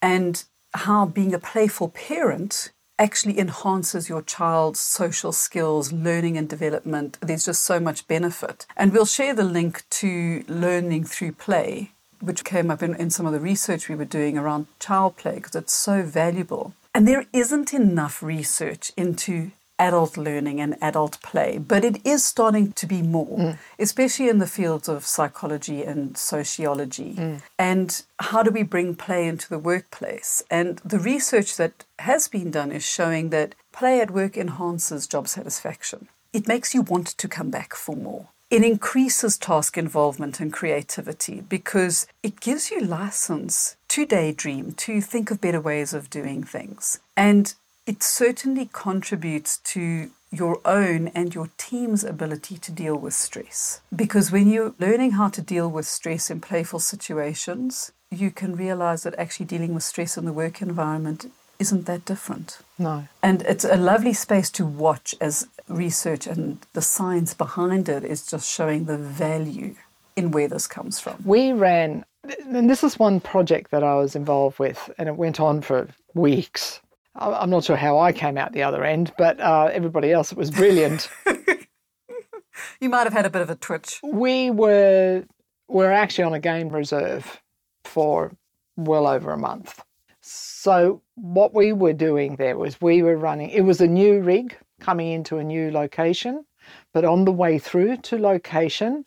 And 0.00 0.42
how 0.74 1.06
being 1.06 1.34
a 1.34 1.38
playful 1.38 1.88
parent 1.88 2.72
actually 2.98 3.38
enhances 3.38 4.08
your 4.08 4.22
child's 4.22 4.80
social 4.80 5.32
skills, 5.32 5.92
learning 5.92 6.38
and 6.38 6.48
development. 6.48 7.18
There's 7.20 7.44
just 7.44 7.62
so 7.62 7.78
much 7.78 8.08
benefit. 8.08 8.66
And 8.76 8.92
we'll 8.92 9.04
share 9.04 9.34
the 9.34 9.44
link 9.44 9.84
to 9.90 10.44
learning 10.48 11.04
through 11.04 11.32
play, 11.32 11.92
which 12.20 12.44
came 12.44 12.70
up 12.70 12.82
in, 12.82 12.94
in 12.94 13.10
some 13.10 13.26
of 13.26 13.32
the 13.32 13.40
research 13.40 13.88
we 13.88 13.94
were 13.94 14.06
doing 14.06 14.38
around 14.38 14.66
child 14.78 15.16
play, 15.16 15.34
because 15.34 15.54
it's 15.54 15.74
so 15.74 16.02
valuable. 16.02 16.72
And 16.94 17.06
there 17.06 17.26
isn't 17.34 17.74
enough 17.74 18.22
research 18.22 18.90
into 18.96 19.50
adult 19.78 20.16
learning 20.16 20.60
and 20.60 20.76
adult 20.80 21.20
play, 21.22 21.58
but 21.58 21.84
it 21.84 22.04
is 22.04 22.24
starting 22.24 22.72
to 22.72 22.86
be 22.86 23.02
more, 23.02 23.38
mm. 23.38 23.58
especially 23.78 24.28
in 24.28 24.38
the 24.38 24.46
fields 24.46 24.88
of 24.88 25.06
psychology 25.06 25.82
and 25.82 26.16
sociology. 26.16 27.14
Mm. 27.14 27.42
And 27.58 28.02
how 28.18 28.42
do 28.42 28.50
we 28.50 28.62
bring 28.62 28.94
play 28.94 29.26
into 29.26 29.48
the 29.48 29.58
workplace? 29.58 30.42
And 30.50 30.78
the 30.84 30.98
research 30.98 31.56
that 31.56 31.84
has 31.98 32.28
been 32.28 32.50
done 32.50 32.72
is 32.72 32.84
showing 32.84 33.30
that 33.30 33.54
play 33.72 34.00
at 34.00 34.10
work 34.10 34.36
enhances 34.36 35.06
job 35.06 35.28
satisfaction. 35.28 36.08
It 36.32 36.48
makes 36.48 36.74
you 36.74 36.82
want 36.82 37.08
to 37.08 37.28
come 37.28 37.50
back 37.50 37.74
for 37.74 37.96
more. 37.96 38.28
It 38.48 38.62
increases 38.62 39.36
task 39.38 39.76
involvement 39.76 40.38
and 40.38 40.52
creativity 40.52 41.40
because 41.40 42.06
it 42.22 42.40
gives 42.40 42.70
you 42.70 42.80
license 42.80 43.76
to 43.88 44.06
daydream, 44.06 44.72
to 44.72 45.00
think 45.00 45.32
of 45.32 45.40
better 45.40 45.60
ways 45.60 45.92
of 45.92 46.10
doing 46.10 46.44
things. 46.44 47.00
And 47.16 47.54
it 47.86 48.02
certainly 48.02 48.68
contributes 48.72 49.58
to 49.58 50.10
your 50.32 50.60
own 50.64 51.08
and 51.08 51.34
your 51.34 51.48
team's 51.56 52.02
ability 52.02 52.58
to 52.58 52.72
deal 52.72 52.96
with 52.96 53.14
stress. 53.14 53.80
Because 53.94 54.32
when 54.32 54.50
you're 54.50 54.74
learning 54.78 55.12
how 55.12 55.28
to 55.28 55.40
deal 55.40 55.70
with 55.70 55.86
stress 55.86 56.30
in 56.30 56.40
playful 56.40 56.80
situations, 56.80 57.92
you 58.10 58.30
can 58.30 58.56
realize 58.56 59.04
that 59.04 59.14
actually 59.18 59.46
dealing 59.46 59.72
with 59.72 59.84
stress 59.84 60.18
in 60.18 60.24
the 60.24 60.32
work 60.32 60.60
environment 60.60 61.30
isn't 61.58 61.86
that 61.86 62.04
different. 62.04 62.58
No. 62.78 63.08
And 63.22 63.42
it's 63.42 63.64
a 63.64 63.76
lovely 63.76 64.12
space 64.12 64.50
to 64.50 64.66
watch 64.66 65.14
as 65.20 65.46
research 65.68 66.26
and 66.26 66.58
the 66.74 66.82
science 66.82 67.34
behind 67.34 67.88
it 67.88 68.04
is 68.04 68.26
just 68.26 68.50
showing 68.50 68.84
the 68.84 68.98
value 68.98 69.76
in 70.16 70.32
where 70.32 70.48
this 70.48 70.66
comes 70.66 70.98
from. 70.98 71.22
We 71.24 71.52
ran, 71.52 72.04
and 72.46 72.68
this 72.68 72.82
is 72.82 72.98
one 72.98 73.20
project 73.20 73.70
that 73.70 73.82
I 73.82 73.94
was 73.94 74.16
involved 74.16 74.58
with, 74.58 74.90
and 74.98 75.08
it 75.08 75.16
went 75.16 75.40
on 75.40 75.62
for 75.62 75.88
weeks 76.14 76.80
I'm 77.18 77.50
not 77.50 77.64
sure 77.64 77.76
how 77.76 77.98
I 77.98 78.12
came 78.12 78.36
out 78.36 78.52
the 78.52 78.62
other 78.62 78.84
end, 78.84 79.12
but 79.16 79.40
uh, 79.40 79.70
everybody 79.72 80.12
else 80.12 80.32
it 80.32 80.38
was 80.38 80.50
brilliant. 80.50 81.08
you 82.80 82.88
might 82.88 83.04
have 83.04 83.12
had 83.12 83.26
a 83.26 83.30
bit 83.30 83.42
of 83.42 83.50
a 83.50 83.56
twitch. 83.56 84.00
We 84.02 84.50
were 84.50 85.24
we 85.68 85.84
were 85.84 85.92
actually 85.92 86.24
on 86.24 86.34
a 86.34 86.40
game 86.40 86.68
reserve 86.68 87.40
for 87.84 88.32
well 88.76 89.06
over 89.06 89.32
a 89.32 89.38
month. 89.38 89.82
So 90.20 91.02
what 91.14 91.54
we 91.54 91.72
were 91.72 91.92
doing 91.92 92.36
there 92.36 92.58
was 92.58 92.80
we 92.80 93.02
were 93.02 93.16
running. 93.16 93.50
It 93.50 93.62
was 93.62 93.80
a 93.80 93.86
new 93.86 94.20
rig 94.20 94.56
coming 94.80 95.12
into 95.12 95.38
a 95.38 95.44
new 95.44 95.70
location, 95.70 96.44
but 96.92 97.04
on 97.04 97.24
the 97.24 97.32
way 97.32 97.58
through 97.58 97.98
to 97.98 98.18
location, 98.18 99.04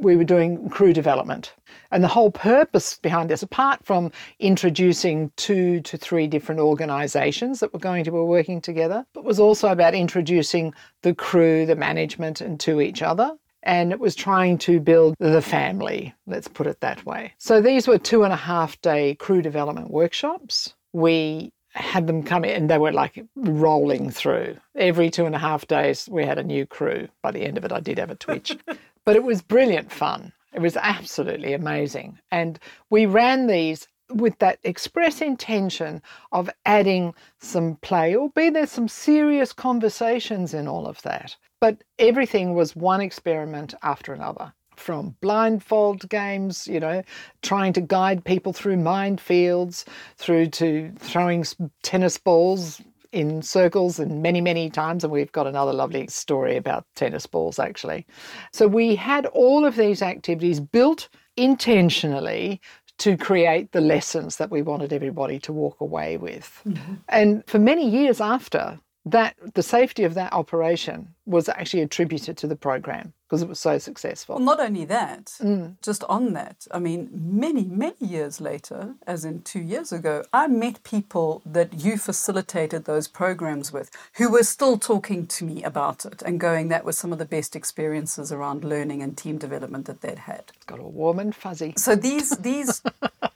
we 0.00 0.16
were 0.16 0.24
doing 0.24 0.68
crew 0.68 0.92
development. 0.92 1.54
And 1.90 2.02
the 2.02 2.08
whole 2.08 2.30
purpose 2.30 2.98
behind 2.98 3.30
this, 3.30 3.42
apart 3.42 3.84
from 3.84 4.10
introducing 4.38 5.30
two 5.36 5.80
to 5.80 5.96
three 5.96 6.26
different 6.26 6.60
organisations 6.60 7.60
that 7.60 7.72
were 7.72 7.78
going 7.78 8.04
to 8.04 8.10
be 8.10 8.18
working 8.18 8.60
together, 8.60 9.06
but 9.12 9.24
was 9.24 9.40
also 9.40 9.68
about 9.68 9.94
introducing 9.94 10.74
the 11.02 11.14
crew, 11.14 11.66
the 11.66 11.76
management, 11.76 12.40
and 12.40 12.58
to 12.60 12.80
each 12.80 13.02
other. 13.02 13.36
And 13.62 13.90
it 13.90 13.98
was 13.98 14.14
trying 14.14 14.58
to 14.58 14.78
build 14.78 15.16
the 15.18 15.42
family, 15.42 16.14
let's 16.26 16.46
put 16.46 16.68
it 16.68 16.80
that 16.80 17.04
way. 17.04 17.32
So 17.38 17.60
these 17.60 17.88
were 17.88 17.98
two 17.98 18.22
and 18.22 18.32
a 18.32 18.36
half 18.36 18.80
day 18.80 19.16
crew 19.16 19.42
development 19.42 19.90
workshops. 19.90 20.74
We 20.92 21.52
had 21.76 22.06
them 22.06 22.22
come 22.22 22.44
in 22.44 22.56
and 22.56 22.70
they 22.70 22.78
were 22.78 22.92
like 22.92 23.22
rolling 23.34 24.10
through. 24.10 24.56
Every 24.74 25.10
two 25.10 25.26
and 25.26 25.34
a 25.34 25.38
half 25.38 25.66
days, 25.66 26.08
we 26.10 26.24
had 26.24 26.38
a 26.38 26.44
new 26.44 26.64
crew. 26.64 27.08
By 27.22 27.32
the 27.32 27.42
end 27.42 27.58
of 27.58 27.64
it, 27.64 27.72
I 27.72 27.80
did 27.80 27.98
have 27.98 28.10
a 28.10 28.14
twitch. 28.14 28.56
but 29.06 29.16
it 29.16 29.24
was 29.24 29.40
brilliant 29.40 29.90
fun. 29.90 30.32
It 30.52 30.60
was 30.60 30.76
absolutely 30.76 31.54
amazing. 31.54 32.18
And 32.30 32.58
we 32.90 33.06
ran 33.06 33.46
these 33.46 33.88
with 34.12 34.38
that 34.38 34.58
express 34.64 35.20
intention 35.20 36.02
of 36.32 36.50
adding 36.64 37.14
some 37.40 37.76
play, 37.76 38.14
albeit 38.16 38.54
there's 38.54 38.70
some 38.70 38.88
serious 38.88 39.52
conversations 39.52 40.54
in 40.54 40.68
all 40.68 40.86
of 40.86 41.00
that. 41.02 41.36
But 41.60 41.82
everything 41.98 42.54
was 42.54 42.76
one 42.76 43.00
experiment 43.00 43.74
after 43.82 44.12
another 44.12 44.52
from 44.76 45.16
blindfold 45.22 46.06
games, 46.10 46.66
you 46.66 46.78
know, 46.78 47.02
trying 47.42 47.72
to 47.72 47.80
guide 47.80 48.24
people 48.24 48.52
through 48.52 48.76
minefields, 48.76 49.84
through 50.16 50.46
to 50.48 50.92
throwing 50.98 51.44
tennis 51.82 52.18
balls 52.18 52.82
in 53.12 53.42
circles 53.42 53.98
and 53.98 54.22
many, 54.22 54.40
many 54.40 54.70
times. 54.70 55.04
And 55.04 55.12
we've 55.12 55.32
got 55.32 55.46
another 55.46 55.72
lovely 55.72 56.06
story 56.08 56.56
about 56.56 56.86
tennis 56.94 57.26
balls, 57.26 57.58
actually. 57.58 58.06
So 58.52 58.66
we 58.68 58.96
had 58.96 59.26
all 59.26 59.64
of 59.64 59.76
these 59.76 60.02
activities 60.02 60.60
built 60.60 61.08
intentionally 61.36 62.60
to 62.98 63.16
create 63.16 63.72
the 63.72 63.80
lessons 63.80 64.36
that 64.36 64.50
we 64.50 64.62
wanted 64.62 64.92
everybody 64.92 65.38
to 65.40 65.52
walk 65.52 65.80
away 65.80 66.16
with. 66.16 66.62
Mm-hmm. 66.66 66.94
And 67.08 67.44
for 67.46 67.58
many 67.58 67.88
years 67.88 68.20
after, 68.20 68.78
that 69.04 69.36
the 69.54 69.62
safety 69.62 70.04
of 70.04 70.14
that 70.14 70.32
operation 70.32 71.14
was 71.26 71.48
actually 71.48 71.82
attributed 71.82 72.36
to 72.38 72.46
the 72.46 72.56
program 72.56 73.12
because 73.28 73.42
it 73.42 73.48
was 73.48 73.58
so 73.58 73.76
successful. 73.78 74.36
Well, 74.36 74.44
not 74.44 74.60
only 74.60 74.84
that, 74.84 75.26
mm. 75.40 75.74
just 75.82 76.04
on 76.04 76.32
that, 76.34 76.66
I 76.70 76.78
mean, 76.78 77.10
many, 77.12 77.64
many 77.64 77.96
years 78.00 78.40
later, 78.40 78.94
as 79.06 79.24
in 79.24 79.42
two 79.42 79.60
years 79.60 79.92
ago, 79.92 80.22
I 80.32 80.46
met 80.46 80.82
people 80.84 81.42
that 81.44 81.80
you 81.84 81.98
facilitated 81.98 82.84
those 82.84 83.08
programs 83.08 83.72
with 83.72 83.90
who 84.14 84.30
were 84.30 84.44
still 84.44 84.78
talking 84.78 85.26
to 85.26 85.44
me 85.44 85.64
about 85.64 86.04
it 86.06 86.22
and 86.22 86.38
going, 86.38 86.68
that 86.68 86.84
was 86.84 86.96
some 86.96 87.12
of 87.12 87.18
the 87.18 87.24
best 87.24 87.56
experiences 87.56 88.30
around 88.30 88.62
learning 88.64 89.02
and 89.02 89.16
team 89.18 89.38
development 89.38 89.86
that 89.86 90.02
they'd 90.02 90.20
had. 90.20 90.44
It's 90.54 90.64
got 90.64 90.78
all 90.78 90.92
warm 90.92 91.18
and 91.18 91.34
fuzzy. 91.34 91.74
So 91.76 91.96
these, 91.96 92.30
these, 92.38 92.80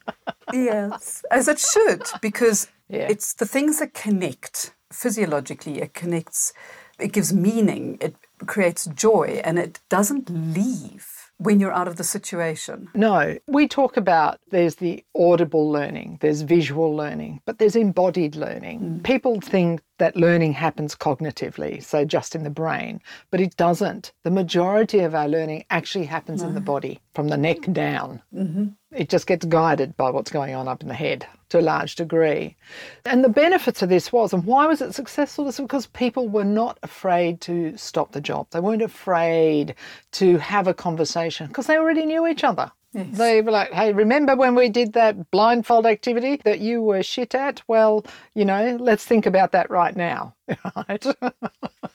yes, 0.53 1.25
as 1.31 1.49
it 1.49 1.59
should, 1.59 2.03
because 2.21 2.69
Yeah. 2.89 3.07
it's 3.11 3.35
the 3.35 3.47
things 3.47 3.79
that 3.79 3.95
connect 3.95 4.73
physiologically, 4.93 5.81
it 5.81 5.95
connects, 5.95 6.53
it 7.01 7.13
gives 7.13 7.33
meaning, 7.33 7.99
it 8.01 8.15
creates 8.47 8.87
joy, 8.87 9.41
and 9.45 9.59
it 9.59 9.81
doesn't 9.89 10.31
leave 10.31 11.31
when 11.41 11.59
you're 11.59 11.73
out 11.73 11.89
of 11.89 11.97
the 11.97 12.05
situation. 12.05 12.89
No, 12.95 13.39
we 13.47 13.67
talk 13.67 13.97
about 13.97 14.39
there's 14.51 14.77
the 14.77 15.05
audible 15.17 15.71
learning, 15.71 16.19
there's 16.21 16.43
visual 16.43 16.95
learning, 16.95 17.41
but 17.47 17.59
there's 17.59 17.77
embodied 17.77 18.37
learning. 18.37 18.81
Mm. 18.81 19.03
People 19.03 19.41
think 19.41 19.81
that 20.01 20.17
learning 20.17 20.55
happens 20.55 20.97
cognitively, 20.97 21.83
so 21.83 22.05
just 22.05 22.35
in 22.35 22.43
the 22.43 22.51
brain, 22.51 23.01
but 23.31 23.41
it 23.41 23.55
doesn't. 23.57 24.13
The 24.25 24.31
majority 24.31 25.01
of 25.01 25.15
our 25.15 25.29
learning 25.29 25.65
actually 25.71 26.07
happens 26.07 26.43
in 26.43 26.55
the 26.55 26.61
body, 26.61 27.01
from 27.15 27.29
the 27.29 27.37
neck 27.37 27.59
down. 27.71 28.23
Mm-hmm. 28.35 28.69
It 28.93 29.11
just 29.11 29.27
gets 29.27 29.45
guided 29.45 29.97
by 29.99 30.11
what's 30.11 30.31
going 30.31 30.55
on 30.55 30.69
up 30.69 30.83
in 30.83 30.89
the 30.89 30.95
head 30.95 31.27
to 31.51 31.61
a 31.61 31.63
large 31.63 31.97
degree. 31.97 32.57
And 33.05 33.23
the 33.23 33.29
benefits 33.29 33.83
of 33.83 33.91
this 33.91 34.11
was, 34.11 34.33
and 34.33 34.45
why 34.45 34.67
was 34.67 34.81
it 34.81 34.95
successful? 34.95 35.47
Is 35.47 35.61
because 35.61 35.87
people 35.87 36.29
were 36.29 36.45
not 36.45 36.79
afraid 36.83 37.41
to 37.43 37.77
stop 37.77 38.13
the 38.13 38.21
job. 38.21 38.47
They 38.51 38.61
weren't 38.61 38.83
afraid 38.83 39.75
to 40.13 40.39
have 40.39 40.67
a 40.67 40.75
conversation 40.75 41.49
because 41.49 41.67
they 41.67 41.77
already 41.77 42.07
knew 42.07 42.27
each 42.27 42.43
other. 42.43 42.73
Yes. 42.93 43.17
They 43.17 43.41
were 43.41 43.53
like, 43.53 43.73
hey, 43.73 43.93
remember 43.93 44.35
when 44.35 44.55
we 44.57 44.69
did 44.69 44.95
that 44.95 45.31
blindfold 45.31 45.87
activity 45.87 46.41
that 46.45 46.59
you 46.61 46.83
were 46.83 47.03
shit 47.05 47.35
at? 47.37 47.63
Well, 47.69 48.05
you 48.35 48.45
know, 48.45 48.77
let's 48.81 49.05
think 49.05 49.27
about 49.27 49.53
that 49.53 49.71
right 49.71 49.95
now. 49.97 50.35
Right? 50.77 51.07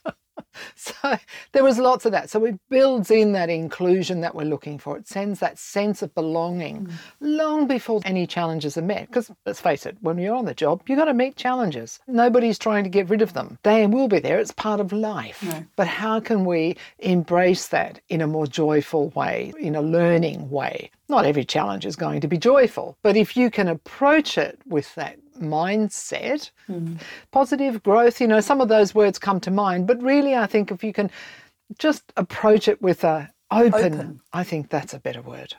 so 0.77 1.17
there 1.53 1.63
was 1.63 1.79
lots 1.79 2.05
of 2.05 2.11
that. 2.11 2.29
So 2.29 2.43
it 2.45 2.59
builds 2.69 3.09
in 3.09 3.31
that 3.31 3.49
inclusion 3.49 4.21
that 4.21 4.35
we're 4.35 4.43
looking 4.43 4.77
for. 4.77 4.97
It 4.97 5.07
sends 5.07 5.39
that 5.39 5.57
sense 5.57 6.01
of 6.01 6.13
belonging 6.13 6.87
mm. 6.87 6.93
long 7.21 7.65
before 7.65 8.01
any 8.03 8.27
challenges 8.27 8.77
are 8.77 8.81
met. 8.81 9.07
Because 9.07 9.31
let's 9.45 9.61
face 9.61 9.85
it, 9.85 9.97
when 10.01 10.17
you're 10.17 10.35
on 10.35 10.45
the 10.45 10.53
job, 10.53 10.81
you've 10.87 10.99
got 10.99 11.05
to 11.05 11.13
meet 11.13 11.37
challenges. 11.37 11.99
Nobody's 12.07 12.59
trying 12.59 12.83
to 12.83 12.89
get 12.89 13.09
rid 13.09 13.21
of 13.21 13.33
them. 13.33 13.57
They 13.63 13.87
will 13.87 14.09
be 14.09 14.19
there. 14.19 14.39
It's 14.39 14.51
part 14.51 14.81
of 14.81 14.91
life. 14.91 15.41
No. 15.43 15.63
But 15.77 15.87
how 15.87 16.19
can 16.19 16.43
we 16.43 16.75
embrace 16.99 17.67
that 17.69 18.01
in 18.09 18.21
a 18.21 18.27
more 18.27 18.47
joyful 18.47 19.09
way, 19.09 19.53
in 19.59 19.75
a 19.75 19.81
learning 19.81 20.49
way? 20.49 20.91
Not 21.07 21.25
every 21.25 21.45
challenge 21.45 21.85
is 21.85 21.95
going 21.95 22.21
to 22.21 22.27
be 22.27 22.37
joyful, 22.37 22.97
but 23.01 23.15
if 23.15 23.37
you 23.37 23.51
can 23.51 23.67
approach 23.67 24.37
it 24.37 24.59
with 24.65 24.93
that 24.95 25.17
mindset, 25.35 26.51
hmm. 26.67 26.95
positive 27.31 27.83
growth, 27.83 28.21
you 28.21 28.27
know, 28.27 28.41
some 28.41 28.61
of 28.61 28.69
those 28.69 28.95
words 28.95 29.19
come 29.19 29.39
to 29.41 29.51
mind, 29.51 29.87
but 29.87 30.01
really 30.01 30.35
I 30.35 30.47
think 30.47 30.71
if 30.71 30.83
you 30.83 30.93
can 30.93 31.11
just 31.79 32.11
approach 32.17 32.67
it 32.67 32.81
with 32.81 33.03
a 33.03 33.29
open, 33.51 33.93
Open. 33.93 34.21
I 34.33 34.43
think 34.43 34.69
that's 34.69 34.93
a 34.93 34.99
better 34.99 35.21
word. 35.21 35.53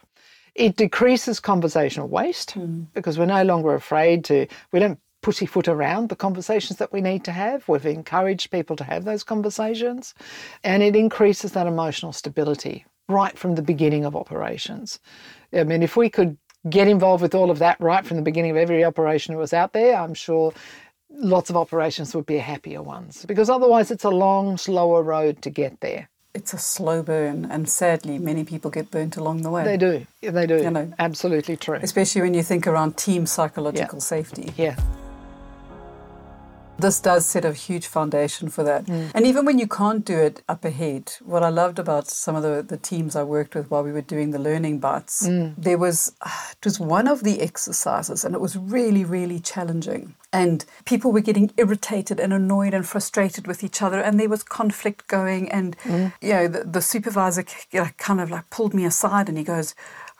It 0.55 0.77
decreases 0.77 1.39
conversational 1.41 2.09
waste 2.09 2.53
hmm. 2.53 2.85
because 2.95 3.19
we're 3.19 3.27
no 3.27 3.43
longer 3.43 3.75
afraid 3.75 4.25
to, 4.27 4.47
we 4.73 4.81
don't 4.81 4.99
pussyfoot 5.23 5.67
around 5.67 6.09
the 6.09 6.17
conversations 6.17 6.79
that 6.79 6.93
we 6.93 7.01
need 7.01 7.25
to 7.25 7.33
have. 7.33 7.69
We've 7.69 7.85
encouraged 7.85 8.51
people 8.51 8.77
to 8.77 8.85
have 8.85 9.05
those 9.05 9.25
conversations 9.25 10.15
and 10.63 10.83
it 10.83 10.95
increases 10.95 11.53
that 11.53 11.67
emotional 11.67 12.13
stability 12.13 12.87
right 13.09 13.37
from 13.39 13.55
the 13.55 13.63
beginning 13.63 14.05
of 14.05 14.17
operations. 14.17 15.01
I 15.53 15.65
mean, 15.65 15.83
if 15.83 15.97
we 15.97 16.11
could 16.11 16.39
get 16.69 16.89
involved 16.89 17.23
with 17.23 17.35
all 17.35 17.51
of 17.51 17.59
that 17.59 17.81
right 17.81 18.05
from 18.05 18.17
the 18.17 18.23
beginning 18.23 18.51
of 18.51 18.57
every 18.57 18.85
operation 18.85 19.35
that 19.35 19.39
was 19.39 19.53
out 19.53 19.73
there, 19.73 19.97
I'm 19.97 20.15
sure 20.15 20.53
lots 21.11 21.51
of 21.51 21.57
operations 21.57 22.15
would 22.15 22.27
be 22.27 22.39
happier 22.39 22.83
ones 22.83 23.25
because 23.27 23.49
otherwise 23.49 23.91
it's 23.91 24.05
a 24.05 24.11
long, 24.11 24.57
slower 24.57 25.03
road 25.03 25.43
to 25.43 25.51
get 25.51 25.81
there. 25.81 26.09
It's 26.35 26.53
a 26.53 26.59
slow 26.59 27.03
burn, 27.03 27.47
and 27.47 27.67
sadly, 27.67 28.19
many 28.19 28.45
people 28.45 28.71
get 28.71 28.91
burnt 28.91 29.17
along 29.17 29.41
the 29.41 29.49
way. 29.49 29.65
They 29.65 29.79
do. 29.79 30.07
They 30.21 30.47
do. 30.47 30.59
You 30.59 30.71
know. 30.71 30.93
Absolutely 30.99 31.57
true. 31.57 31.79
Especially 31.81 32.21
when 32.21 32.35
you 32.35 32.43
think 32.43 32.67
around 32.67 32.99
team 32.99 33.25
psychological 33.25 34.03
safety. 34.03 34.53
Yeah. 34.55 34.77
This 36.79 37.01
does 37.01 37.25
set 37.25 37.45
a 37.45 37.53
huge 37.53 37.87
foundation 37.87 38.49
for 38.49 38.63
that. 38.65 38.85
Mm. 38.85 39.11
And 39.15 39.27
even 39.27 39.45
when 39.47 39.59
you 39.59 39.67
can't 39.67 40.05
do 40.05 40.19
it 40.19 40.43
up 40.49 40.65
ahead, 40.65 41.15
what 41.25 41.43
I 41.43 41.49
loved 41.49 41.79
about 41.79 42.09
some 42.09 42.37
of 42.37 42.43
the, 42.43 42.63
the 42.63 42.77
teams 42.77 43.17
I 43.17 43.23
worked 43.23 43.55
with 43.55 43.71
while 43.71 43.83
we 43.83 43.93
were 43.93 44.03
doing 44.03 44.31
the 44.31 44.39
learning 44.39 44.79
bites, 44.81 45.27
mm. 45.27 45.55
there 45.57 45.79
was 45.79 46.13
ah, 46.23 46.51
it 46.53 46.65
was 46.65 46.79
one 46.79 47.09
of 47.09 47.25
the 47.25 47.41
exercises 47.41 48.25
and 48.25 48.35
it 48.35 48.41
was 48.41 48.57
really, 48.57 49.05
really 49.05 49.41
challenging. 49.41 50.15
And 50.33 50.67
people 50.85 51.13
were 51.13 51.21
getting 51.21 51.51
irritated 51.57 52.21
and 52.21 52.33
annoyed 52.33 52.75
and 52.75 52.87
frustrated 52.87 53.47
with 53.47 53.65
each 53.65 53.81
other, 53.81 54.01
and 54.01 54.21
there 54.21 54.29
was 54.29 54.43
conflict 54.43 55.09
going. 55.09 55.51
And 55.51 55.79
mm. 55.79 56.13
you 56.21 56.33
know, 56.35 56.49
the, 56.49 56.65
the 56.65 56.83
supervisor 56.83 57.45
kind 57.97 58.21
of 58.21 58.31
like 58.31 58.51
pulled 58.51 58.75
me 58.75 58.85
aside 58.85 59.31
and 59.31 59.39
he 59.39 59.45
goes, 59.45 59.75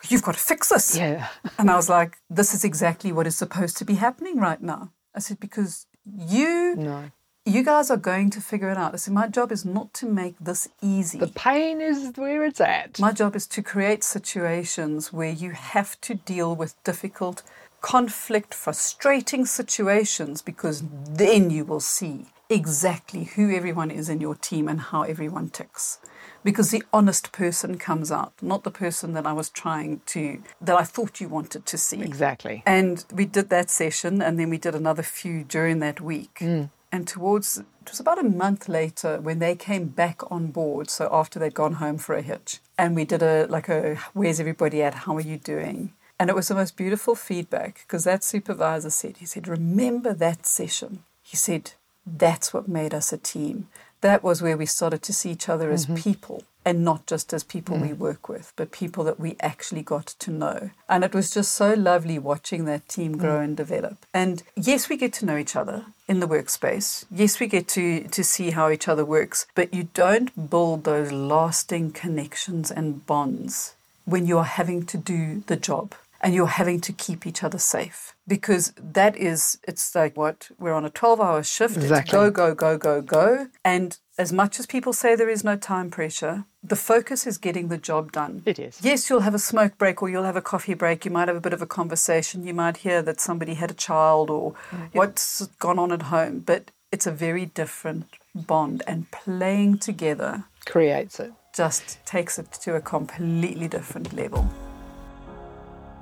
"You've 0.09 0.23
got 0.23 0.35
to 0.35 0.41
fix 0.41 0.71
this." 0.71 0.97
Yeah. 0.97 1.29
And 1.59 1.71
I 1.71 1.77
was 1.77 1.91
like, 1.91 2.17
this 2.31 2.55
is 2.55 2.65
exactly 2.65 3.13
what 3.13 3.27
is 3.27 3.37
supposed 3.37 3.77
to 3.79 3.85
be 3.85 3.95
happening 3.95 4.39
right 4.39 4.63
now. 4.63 4.93
I 5.15 5.21
said, 5.21 5.41
because 5.41 5.87
you 6.15 6.75
No. 6.77 7.11
you 7.45 7.63
guys 7.63 7.91
are 7.91 7.97
going 7.97 8.31
to 8.31 8.41
figure 8.41 8.71
it 8.71 8.77
out. 8.77 8.95
I 8.95 8.97
said, 8.97 9.15
my 9.15 9.29
job 9.29 9.53
is 9.53 9.65
not 9.65 9.93
to 9.95 10.07
make 10.07 10.35
this 10.41 10.69
easy. 10.83 11.19
The 11.19 11.29
pain 11.29 11.81
is 11.81 12.13
where 12.17 12.45
it's 12.45 12.61
at. 12.61 12.99
my 12.99 13.13
job 13.13 13.37
is 13.37 13.47
to 13.49 13.63
create 13.63 14.03
situations 14.05 15.13
where 15.13 15.31
you 15.31 15.53
have 15.53 16.01
to 16.03 16.15
deal 16.15 16.55
with 16.57 16.75
difficult, 16.85 17.43
conflict, 17.81 18.53
frustrating 18.55 19.47
situations 19.47 20.43
because 20.43 20.83
then 21.09 21.51
you 21.51 21.65
will 21.65 21.81
see 21.81 22.27
exactly 22.49 23.25
who 23.25 23.55
everyone 23.55 23.91
is 23.91 24.09
in 24.09 24.21
your 24.21 24.35
team 24.35 24.69
and 24.69 24.81
how 24.81 25.03
everyone 25.03 25.49
ticks. 25.51 25.99
Because 26.47 26.71
the 26.71 26.85
honest 26.93 27.33
person 27.33 27.77
comes 27.77 28.13
out, 28.13 28.33
not 28.41 28.63
the 28.63 28.71
person 28.71 29.15
that 29.15 29.27
I 29.27 29.33
was 29.33 29.49
trying 29.51 30.01
to, 30.15 30.23
that 30.61 30.77
I 30.83 30.85
thought 30.85 31.21
you 31.21 31.29
wanted 31.29 31.67
to 31.67 31.77
see. 31.77 32.01
Exactly. 32.01 32.63
And 32.65 33.05
we 33.13 33.25
did 33.25 33.49
that 33.51 33.69
session, 33.69 34.23
and 34.23 34.39
then 34.39 34.49
we 34.49 34.59
did 34.67 34.75
another 34.77 35.03
few 35.03 35.43
during 35.43 35.81
that 35.81 36.01
week. 36.01 36.37
Mm. 36.41 36.71
And 36.93 37.09
towards, 37.09 37.59
it 37.59 37.91
was 37.91 37.99
about 37.99 38.21
a 38.21 38.23
month 38.45 38.69
later 38.69 39.21
when 39.21 39.41
they 39.41 39.57
came 39.57 39.87
back 39.89 40.19
on 40.31 40.53
board. 40.53 40.89
So 40.89 41.09
after 41.11 41.41
they'd 41.41 41.53
gone 41.63 41.75
home 41.85 41.99
for 41.99 42.15
a 42.15 42.23
hitch, 42.23 42.61
and 42.79 42.95
we 42.95 43.05
did 43.05 43.23
a 43.23 43.47
like 43.57 43.69
a 43.69 43.97
where's 44.13 44.39
everybody 44.39 44.83
at? 44.83 44.95
How 44.95 45.17
are 45.17 45.29
you 45.33 45.39
doing? 45.39 45.95
And 46.19 46.31
it 46.31 46.37
was 46.37 46.49
the 46.49 46.55
most 46.55 46.77
beautiful 46.77 47.15
feedback 47.15 47.81
because 47.83 48.05
that 48.05 48.25
supervisor 48.25 48.91
said, 48.91 49.19
he 49.19 49.27
said, 49.27 49.49
remember 49.49 50.15
that 50.15 50.47
session. 50.47 51.03
He 51.23 51.37
said, 51.37 51.73
that's 52.07 52.55
what 52.55 52.69
made 52.69 52.95
us 52.95 53.13
a 53.13 53.19
team. 53.19 53.69
That 54.07 54.23
was 54.23 54.41
where 54.41 54.57
we 54.57 54.67
started 54.67 55.03
to 55.03 55.13
see 55.13 55.33
each 55.33 55.49
other 55.49 55.73
as 55.73 55.87
mm-hmm. 55.87 55.97
people 55.97 56.45
and 56.65 56.85
not 56.85 57.07
just 57.07 57.33
as 57.33 57.43
people 57.43 57.77
we 57.77 57.89
mm. 57.89 57.99
work 57.99 58.29
with, 58.29 58.53
but 58.55 58.71
people 58.71 59.03
that 59.03 59.19
we 59.19 59.35
actually 59.41 59.83
got 59.83 60.07
to 60.07 60.31
know. 60.31 60.71
And 60.89 61.03
it 61.03 61.13
was 61.13 61.33
just 61.33 61.51
so 61.53 61.75
lovely 61.75 62.17
watching 62.17 62.67
that 62.67 62.89
team 62.89 63.17
mm. 63.17 63.19
grow 63.19 63.41
and 63.41 63.57
develop. 63.57 63.97
And 64.15 64.45
yes, 64.55 64.89
we 64.89 64.97
get 64.97 65.13
to 65.15 65.27
know 65.27 65.37
each 65.37 65.57
other 65.57 65.87
in 66.07 66.21
the 66.21 66.29
workspace. 66.29 67.05
Yes, 67.11 67.41
we 67.41 67.49
get 67.49 67.67
to, 67.69 68.07
to 68.07 68.23
see 68.23 68.51
how 68.51 68.71
each 68.71 68.87
other 68.87 69.05
works, 69.05 69.47
but 69.57 69.75
you 69.75 69.89
don't 69.93 70.51
build 70.51 70.85
those 70.85 71.11
lasting 71.11 71.91
connections 71.91 72.71
and 72.71 73.05
bonds 73.07 73.75
when 74.05 74.25
you're 74.25 74.45
having 74.45 74.87
to 74.87 74.97
do 74.97 75.43
the 75.49 75.57
job 75.57 75.97
and 76.21 76.35
you're 76.35 76.47
having 76.47 76.81
to 76.81 76.93
keep 76.93 77.27
each 77.27 77.43
other 77.43 77.59
safe. 77.59 78.15
Because 78.27 78.73
that 78.79 79.17
is 79.17 79.59
it's 79.67 79.95
like 79.95 80.17
what? 80.17 80.51
We're 80.59 80.73
on 80.73 80.85
a 80.85 80.91
12 80.91 81.21
hour 81.21 81.43
shift 81.43 81.77
Exactly. 81.77 82.01
it's 82.01 82.11
go 82.11 82.31
go 82.31 82.55
go 82.55 82.79
go 82.79 83.03
go. 83.03 83.49
And 83.65 83.99
as 84.19 84.33
much 84.33 84.59
as 84.59 84.67
people 84.67 84.93
say 84.93 85.15
there 85.15 85.29
is 85.29 85.45
no 85.45 85.57
time 85.57 85.91
pressure 85.91 86.45
the 86.63 86.77
focus 86.77 87.27
is 87.27 87.39
getting 87.39 87.69
the 87.69 87.79
job 87.79 88.11
done. 88.11 88.43
It 88.45 88.59
is. 88.59 88.81
yes 88.83 89.09
you'll 89.09 89.21
have 89.21 89.35
a 89.35 89.39
smoke 89.39 89.79
break 89.79 90.03
or 90.03 90.09
you'll 90.09 90.25
have 90.25 90.37
a 90.37 90.43
coffee 90.43 90.75
break. 90.75 91.05
You 91.05 91.11
might 91.11 91.29
have 91.29 91.37
a 91.37 91.41
bit 91.41 91.53
of 91.53 91.63
a 91.63 91.67
conversation. 91.67 92.45
You 92.45 92.55
might 92.55 92.79
hear 92.79 93.03
that 93.03 93.21
somebody 93.21 93.55
had 93.55 93.71
a 93.71 93.75
child 93.75 94.31
or 94.31 94.55
mm. 94.71 94.89
what's 94.93 95.47
gone 95.59 95.79
on 95.79 95.93
at 95.93 96.03
home. 96.03 96.41
But 96.41 96.73
it's 96.91 97.07
a 97.07 97.13
very 97.13 97.47
different 97.47 98.07
bond. 98.35 98.83
And 98.87 99.11
playing 99.11 99.79
together 99.79 100.45
Creates 100.65 101.21
it. 101.21 101.33
just 101.55 102.05
takes 102.05 102.39
it 102.39 102.51
to 102.65 102.75
a 102.75 102.81
completely 102.81 103.69
different 103.69 104.13
level 104.13 104.51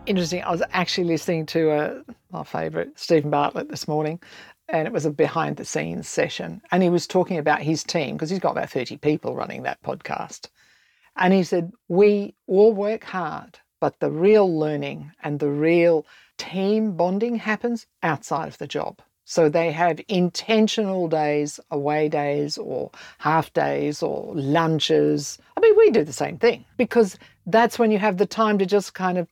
Interesting. 0.06 0.42
I 0.42 0.50
was 0.50 0.62
actually 0.72 1.04
listening 1.04 1.46
to 1.46 1.70
uh, 1.70 2.02
my 2.30 2.44
favourite, 2.44 2.98
Steven 2.98 3.30
Bartlett, 3.30 3.70
this 3.70 3.88
morning, 3.88 4.20
and 4.68 4.86
it 4.86 4.92
was 4.92 5.06
a 5.06 5.10
behind 5.10 5.56
the 5.56 5.64
scenes 5.64 6.08
session. 6.08 6.60
And 6.70 6.82
he 6.82 6.90
was 6.90 7.06
talking 7.06 7.38
about 7.38 7.62
his 7.62 7.82
team 7.82 8.14
because 8.14 8.28
he's 8.28 8.38
got 8.38 8.50
about 8.50 8.68
30 8.68 8.98
people 8.98 9.34
running 9.34 9.62
that 9.62 9.82
podcast. 9.82 10.48
And 11.16 11.32
he 11.32 11.42
said, 11.42 11.72
We 11.88 12.34
all 12.46 12.74
work 12.74 13.02
hard, 13.02 13.58
but 13.80 13.98
the 14.00 14.10
real 14.10 14.58
learning 14.58 15.10
and 15.22 15.40
the 15.40 15.48
real 15.48 16.04
team 16.36 16.96
bonding 16.96 17.36
happens 17.36 17.86
outside 18.02 18.48
of 18.48 18.58
the 18.58 18.66
job. 18.66 19.00
So 19.24 19.48
they 19.48 19.72
have 19.72 20.02
intentional 20.08 21.08
days, 21.08 21.58
away 21.70 22.10
days, 22.10 22.58
or 22.58 22.90
half 23.16 23.50
days, 23.54 24.02
or 24.02 24.34
lunches. 24.34 25.38
I 25.56 25.60
mean, 25.60 25.74
we 25.78 25.90
do 25.90 26.04
the 26.04 26.12
same 26.12 26.36
thing 26.36 26.66
because 26.76 27.18
that's 27.46 27.78
when 27.78 27.90
you 27.90 27.98
have 27.98 28.18
the 28.18 28.26
time 28.26 28.58
to 28.58 28.66
just 28.66 28.92
kind 28.92 29.16
of 29.16 29.28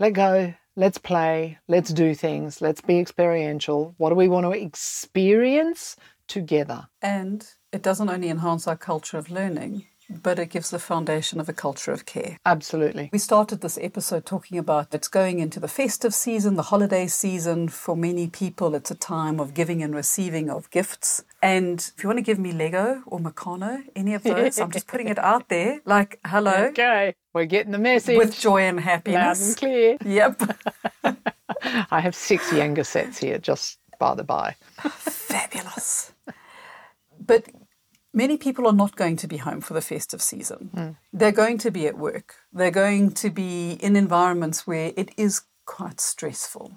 let 0.00 0.14
go, 0.14 0.54
let's 0.76 0.98
play, 0.98 1.58
let's 1.68 1.92
do 1.92 2.14
things, 2.14 2.62
let's 2.62 2.80
be 2.80 2.98
experiential. 2.98 3.94
What 3.98 4.08
do 4.08 4.16
we 4.16 4.28
want 4.28 4.46
to 4.46 4.52
experience 4.52 5.94
together? 6.26 6.88
And 7.02 7.46
it 7.70 7.82
doesn't 7.82 8.08
only 8.08 8.30
enhance 8.30 8.66
our 8.66 8.78
culture 8.78 9.18
of 9.18 9.30
learning, 9.30 9.84
but 10.22 10.38
it 10.38 10.46
gives 10.50 10.70
the 10.70 10.78
foundation 10.78 11.40
of 11.40 11.48
a 11.48 11.52
culture 11.52 11.92
of 11.92 12.04
care. 12.06 12.36
Absolutely. 12.44 13.10
We 13.12 13.18
started 13.18 13.60
this 13.60 13.78
episode 13.80 14.26
talking 14.26 14.58
about 14.58 14.92
it's 14.94 15.08
going 15.08 15.38
into 15.38 15.60
the 15.60 15.68
festive 15.68 16.14
season, 16.14 16.56
the 16.56 16.64
holiday 16.64 17.06
season. 17.06 17.68
For 17.68 17.96
many 17.96 18.26
people, 18.28 18.74
it's 18.74 18.90
a 18.90 18.94
time 18.94 19.38
of 19.40 19.54
giving 19.54 19.82
and 19.82 19.94
receiving 19.94 20.50
of 20.50 20.70
gifts. 20.70 21.22
And 21.42 21.78
if 21.96 22.02
you 22.02 22.08
want 22.08 22.18
to 22.18 22.22
give 22.24 22.38
me 22.38 22.52
Lego 22.52 23.02
or 23.06 23.18
Meccano, 23.18 23.82
any 23.94 24.14
of 24.14 24.22
those, 24.22 24.58
I'm 24.58 24.70
just 24.70 24.86
putting 24.86 25.08
it 25.08 25.18
out 25.32 25.48
there. 25.48 25.80
Like, 25.84 26.18
hello. 26.26 26.66
Okay, 26.70 27.14
we're 27.32 27.44
getting 27.46 27.72
the 27.72 27.78
message. 27.78 28.18
With 28.18 28.38
joy 28.38 28.62
and 28.62 28.76
Loud 28.78 28.84
happiness. 28.84 29.48
and 29.48 29.56
clear. 29.56 29.96
Yep. 30.04 30.42
I 31.90 32.00
have 32.00 32.14
six 32.14 32.52
younger 32.52 32.84
sets 32.84 33.18
here, 33.18 33.38
just 33.38 33.78
by 33.98 34.14
the 34.14 34.24
by. 34.24 34.56
Fabulous. 34.80 36.12
But 37.24 37.44
many 38.12 38.36
people 38.36 38.66
are 38.66 38.72
not 38.72 38.96
going 38.96 39.16
to 39.16 39.28
be 39.28 39.38
home 39.38 39.60
for 39.60 39.74
the 39.74 39.80
festive 39.80 40.22
season. 40.22 40.70
Hmm. 40.74 40.90
They're 41.12 41.32
going 41.32 41.58
to 41.58 41.70
be 41.70 41.86
at 41.86 41.98
work. 41.98 42.36
They're 42.52 42.70
going 42.70 43.12
to 43.12 43.30
be 43.30 43.72
in 43.72 43.96
environments 43.96 44.66
where 44.66 44.92
it 44.96 45.10
is 45.16 45.42
quite 45.66 46.00
stressful. 46.00 46.72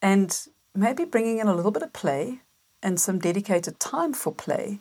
And 0.00 0.36
maybe 0.74 1.04
bringing 1.04 1.38
in 1.38 1.48
a 1.48 1.54
little 1.54 1.70
bit 1.70 1.82
of 1.82 1.92
play 1.92 2.40
and 2.82 3.00
some 3.00 3.18
dedicated 3.18 3.80
time 3.80 4.12
for 4.12 4.32
play 4.32 4.80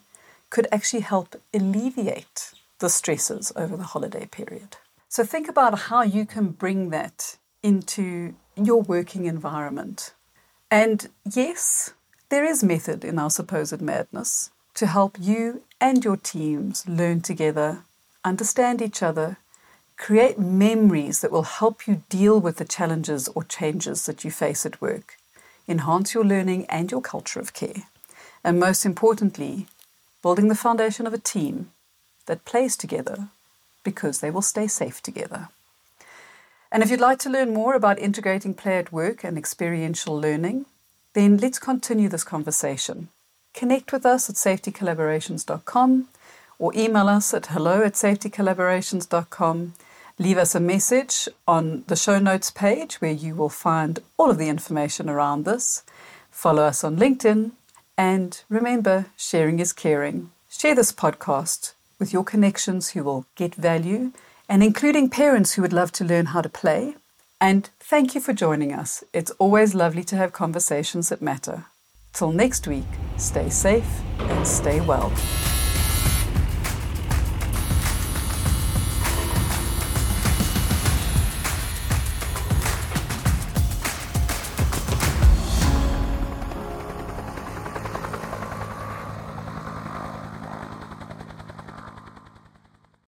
could 0.49 0.67
actually 0.71 1.01
help 1.01 1.35
alleviate 1.53 2.53
the 2.79 2.89
stresses 2.89 3.51
over 3.55 3.77
the 3.77 3.83
holiday 3.83 4.25
period. 4.25 4.77
So 5.07 5.23
think 5.23 5.47
about 5.47 5.77
how 5.79 6.03
you 6.03 6.25
can 6.25 6.49
bring 6.49 6.89
that 6.89 7.37
into 7.61 8.35
your 8.55 8.81
working 8.81 9.25
environment. 9.25 10.13
And 10.69 11.07
yes, 11.29 11.93
there 12.29 12.43
is 12.43 12.63
method 12.63 13.05
in 13.05 13.19
our 13.19 13.29
supposed 13.29 13.81
madness 13.81 14.51
to 14.75 14.87
help 14.87 15.17
you 15.19 15.63
and 15.79 16.03
your 16.03 16.17
teams 16.17 16.87
learn 16.87 17.21
together, 17.21 17.83
understand 18.23 18.81
each 18.81 19.03
other, 19.03 19.37
create 19.97 20.39
memories 20.39 21.21
that 21.21 21.31
will 21.31 21.43
help 21.43 21.87
you 21.87 22.03
deal 22.09 22.39
with 22.39 22.57
the 22.57 22.65
challenges 22.65 23.27
or 23.29 23.43
changes 23.43 24.05
that 24.05 24.23
you 24.23 24.31
face 24.31 24.65
at 24.65 24.81
work, 24.81 25.17
enhance 25.67 26.13
your 26.13 26.25
learning 26.25 26.65
and 26.65 26.91
your 26.91 27.01
culture 27.01 27.39
of 27.39 27.53
care, 27.53 27.83
and 28.43 28.59
most 28.59 28.85
importantly, 28.85 29.67
building 30.21 30.47
the 30.47 30.55
foundation 30.55 31.05
of 31.05 31.13
a 31.13 31.19
team 31.19 31.71
that 32.25 32.45
plays 32.45 32.75
together 32.75 33.27
because 33.83 34.19
they 34.19 34.31
will 34.31 34.41
stay 34.41 34.67
safe 34.67 35.01
together. 35.01 35.49
And 36.71 36.81
if 36.81 36.89
you'd 36.89 36.99
like 36.99 37.19
to 37.19 37.29
learn 37.29 37.53
more 37.53 37.75
about 37.75 37.99
integrating 37.99 38.55
play 38.55 38.79
at 38.79 38.91
work 38.91 39.23
and 39.23 39.37
experiential 39.37 40.19
learning, 40.19 40.65
then 41.13 41.37
let's 41.37 41.59
continue 41.59 42.09
this 42.09 42.23
conversation. 42.23 43.09
Connect 43.53 43.91
with 43.91 44.05
us 44.05 44.29
at 44.29 44.35
safetycollaborations.com 44.35 46.07
or 46.59 46.71
email 46.75 47.07
us 47.07 47.33
at 47.33 47.47
hello 47.47 47.83
at 47.83 47.93
safetycollaborations.com. 47.93 49.73
Leave 50.19 50.37
us 50.37 50.55
a 50.55 50.59
message 50.59 51.27
on 51.47 51.83
the 51.87 51.95
show 51.95 52.19
notes 52.19 52.51
page 52.51 52.95
where 52.95 53.11
you 53.11 53.35
will 53.35 53.49
find 53.49 53.99
all 54.17 54.29
of 54.29 54.37
the 54.37 54.49
information 54.49 55.09
around 55.09 55.45
this. 55.45 55.83
Follow 56.31 56.63
us 56.63 56.83
on 56.83 56.97
LinkedIn. 56.97 57.51
And 57.97 58.41
remember, 58.49 59.07
sharing 59.17 59.59
is 59.59 59.73
caring. 59.73 60.31
Share 60.49 60.75
this 60.75 60.91
podcast 60.91 61.73
with 61.99 62.13
your 62.13 62.23
connections 62.23 62.89
who 62.89 63.03
will 63.03 63.25
get 63.35 63.55
value 63.55 64.11
and 64.49 64.63
including 64.63 65.09
parents 65.09 65.53
who 65.53 65.61
would 65.61 65.73
love 65.73 65.91
to 65.93 66.03
learn 66.03 66.27
how 66.27 66.41
to 66.41 66.49
play. 66.49 66.95
And 67.39 67.69
thank 67.79 68.15
you 68.15 68.21
for 68.21 68.33
joining 68.33 68.73
us. 68.73 69.03
It's 69.13 69.31
always 69.31 69.75
lovely 69.75 70.03
to 70.05 70.15
have 70.15 70.31
conversations 70.31 71.09
that 71.09 71.21
matter. 71.21 71.65
Till 72.13 72.31
next 72.31 72.67
week, 72.67 72.85
stay 73.17 73.49
safe 73.49 74.01
and 74.19 74.45
stay 74.47 74.79
well. 74.81 75.11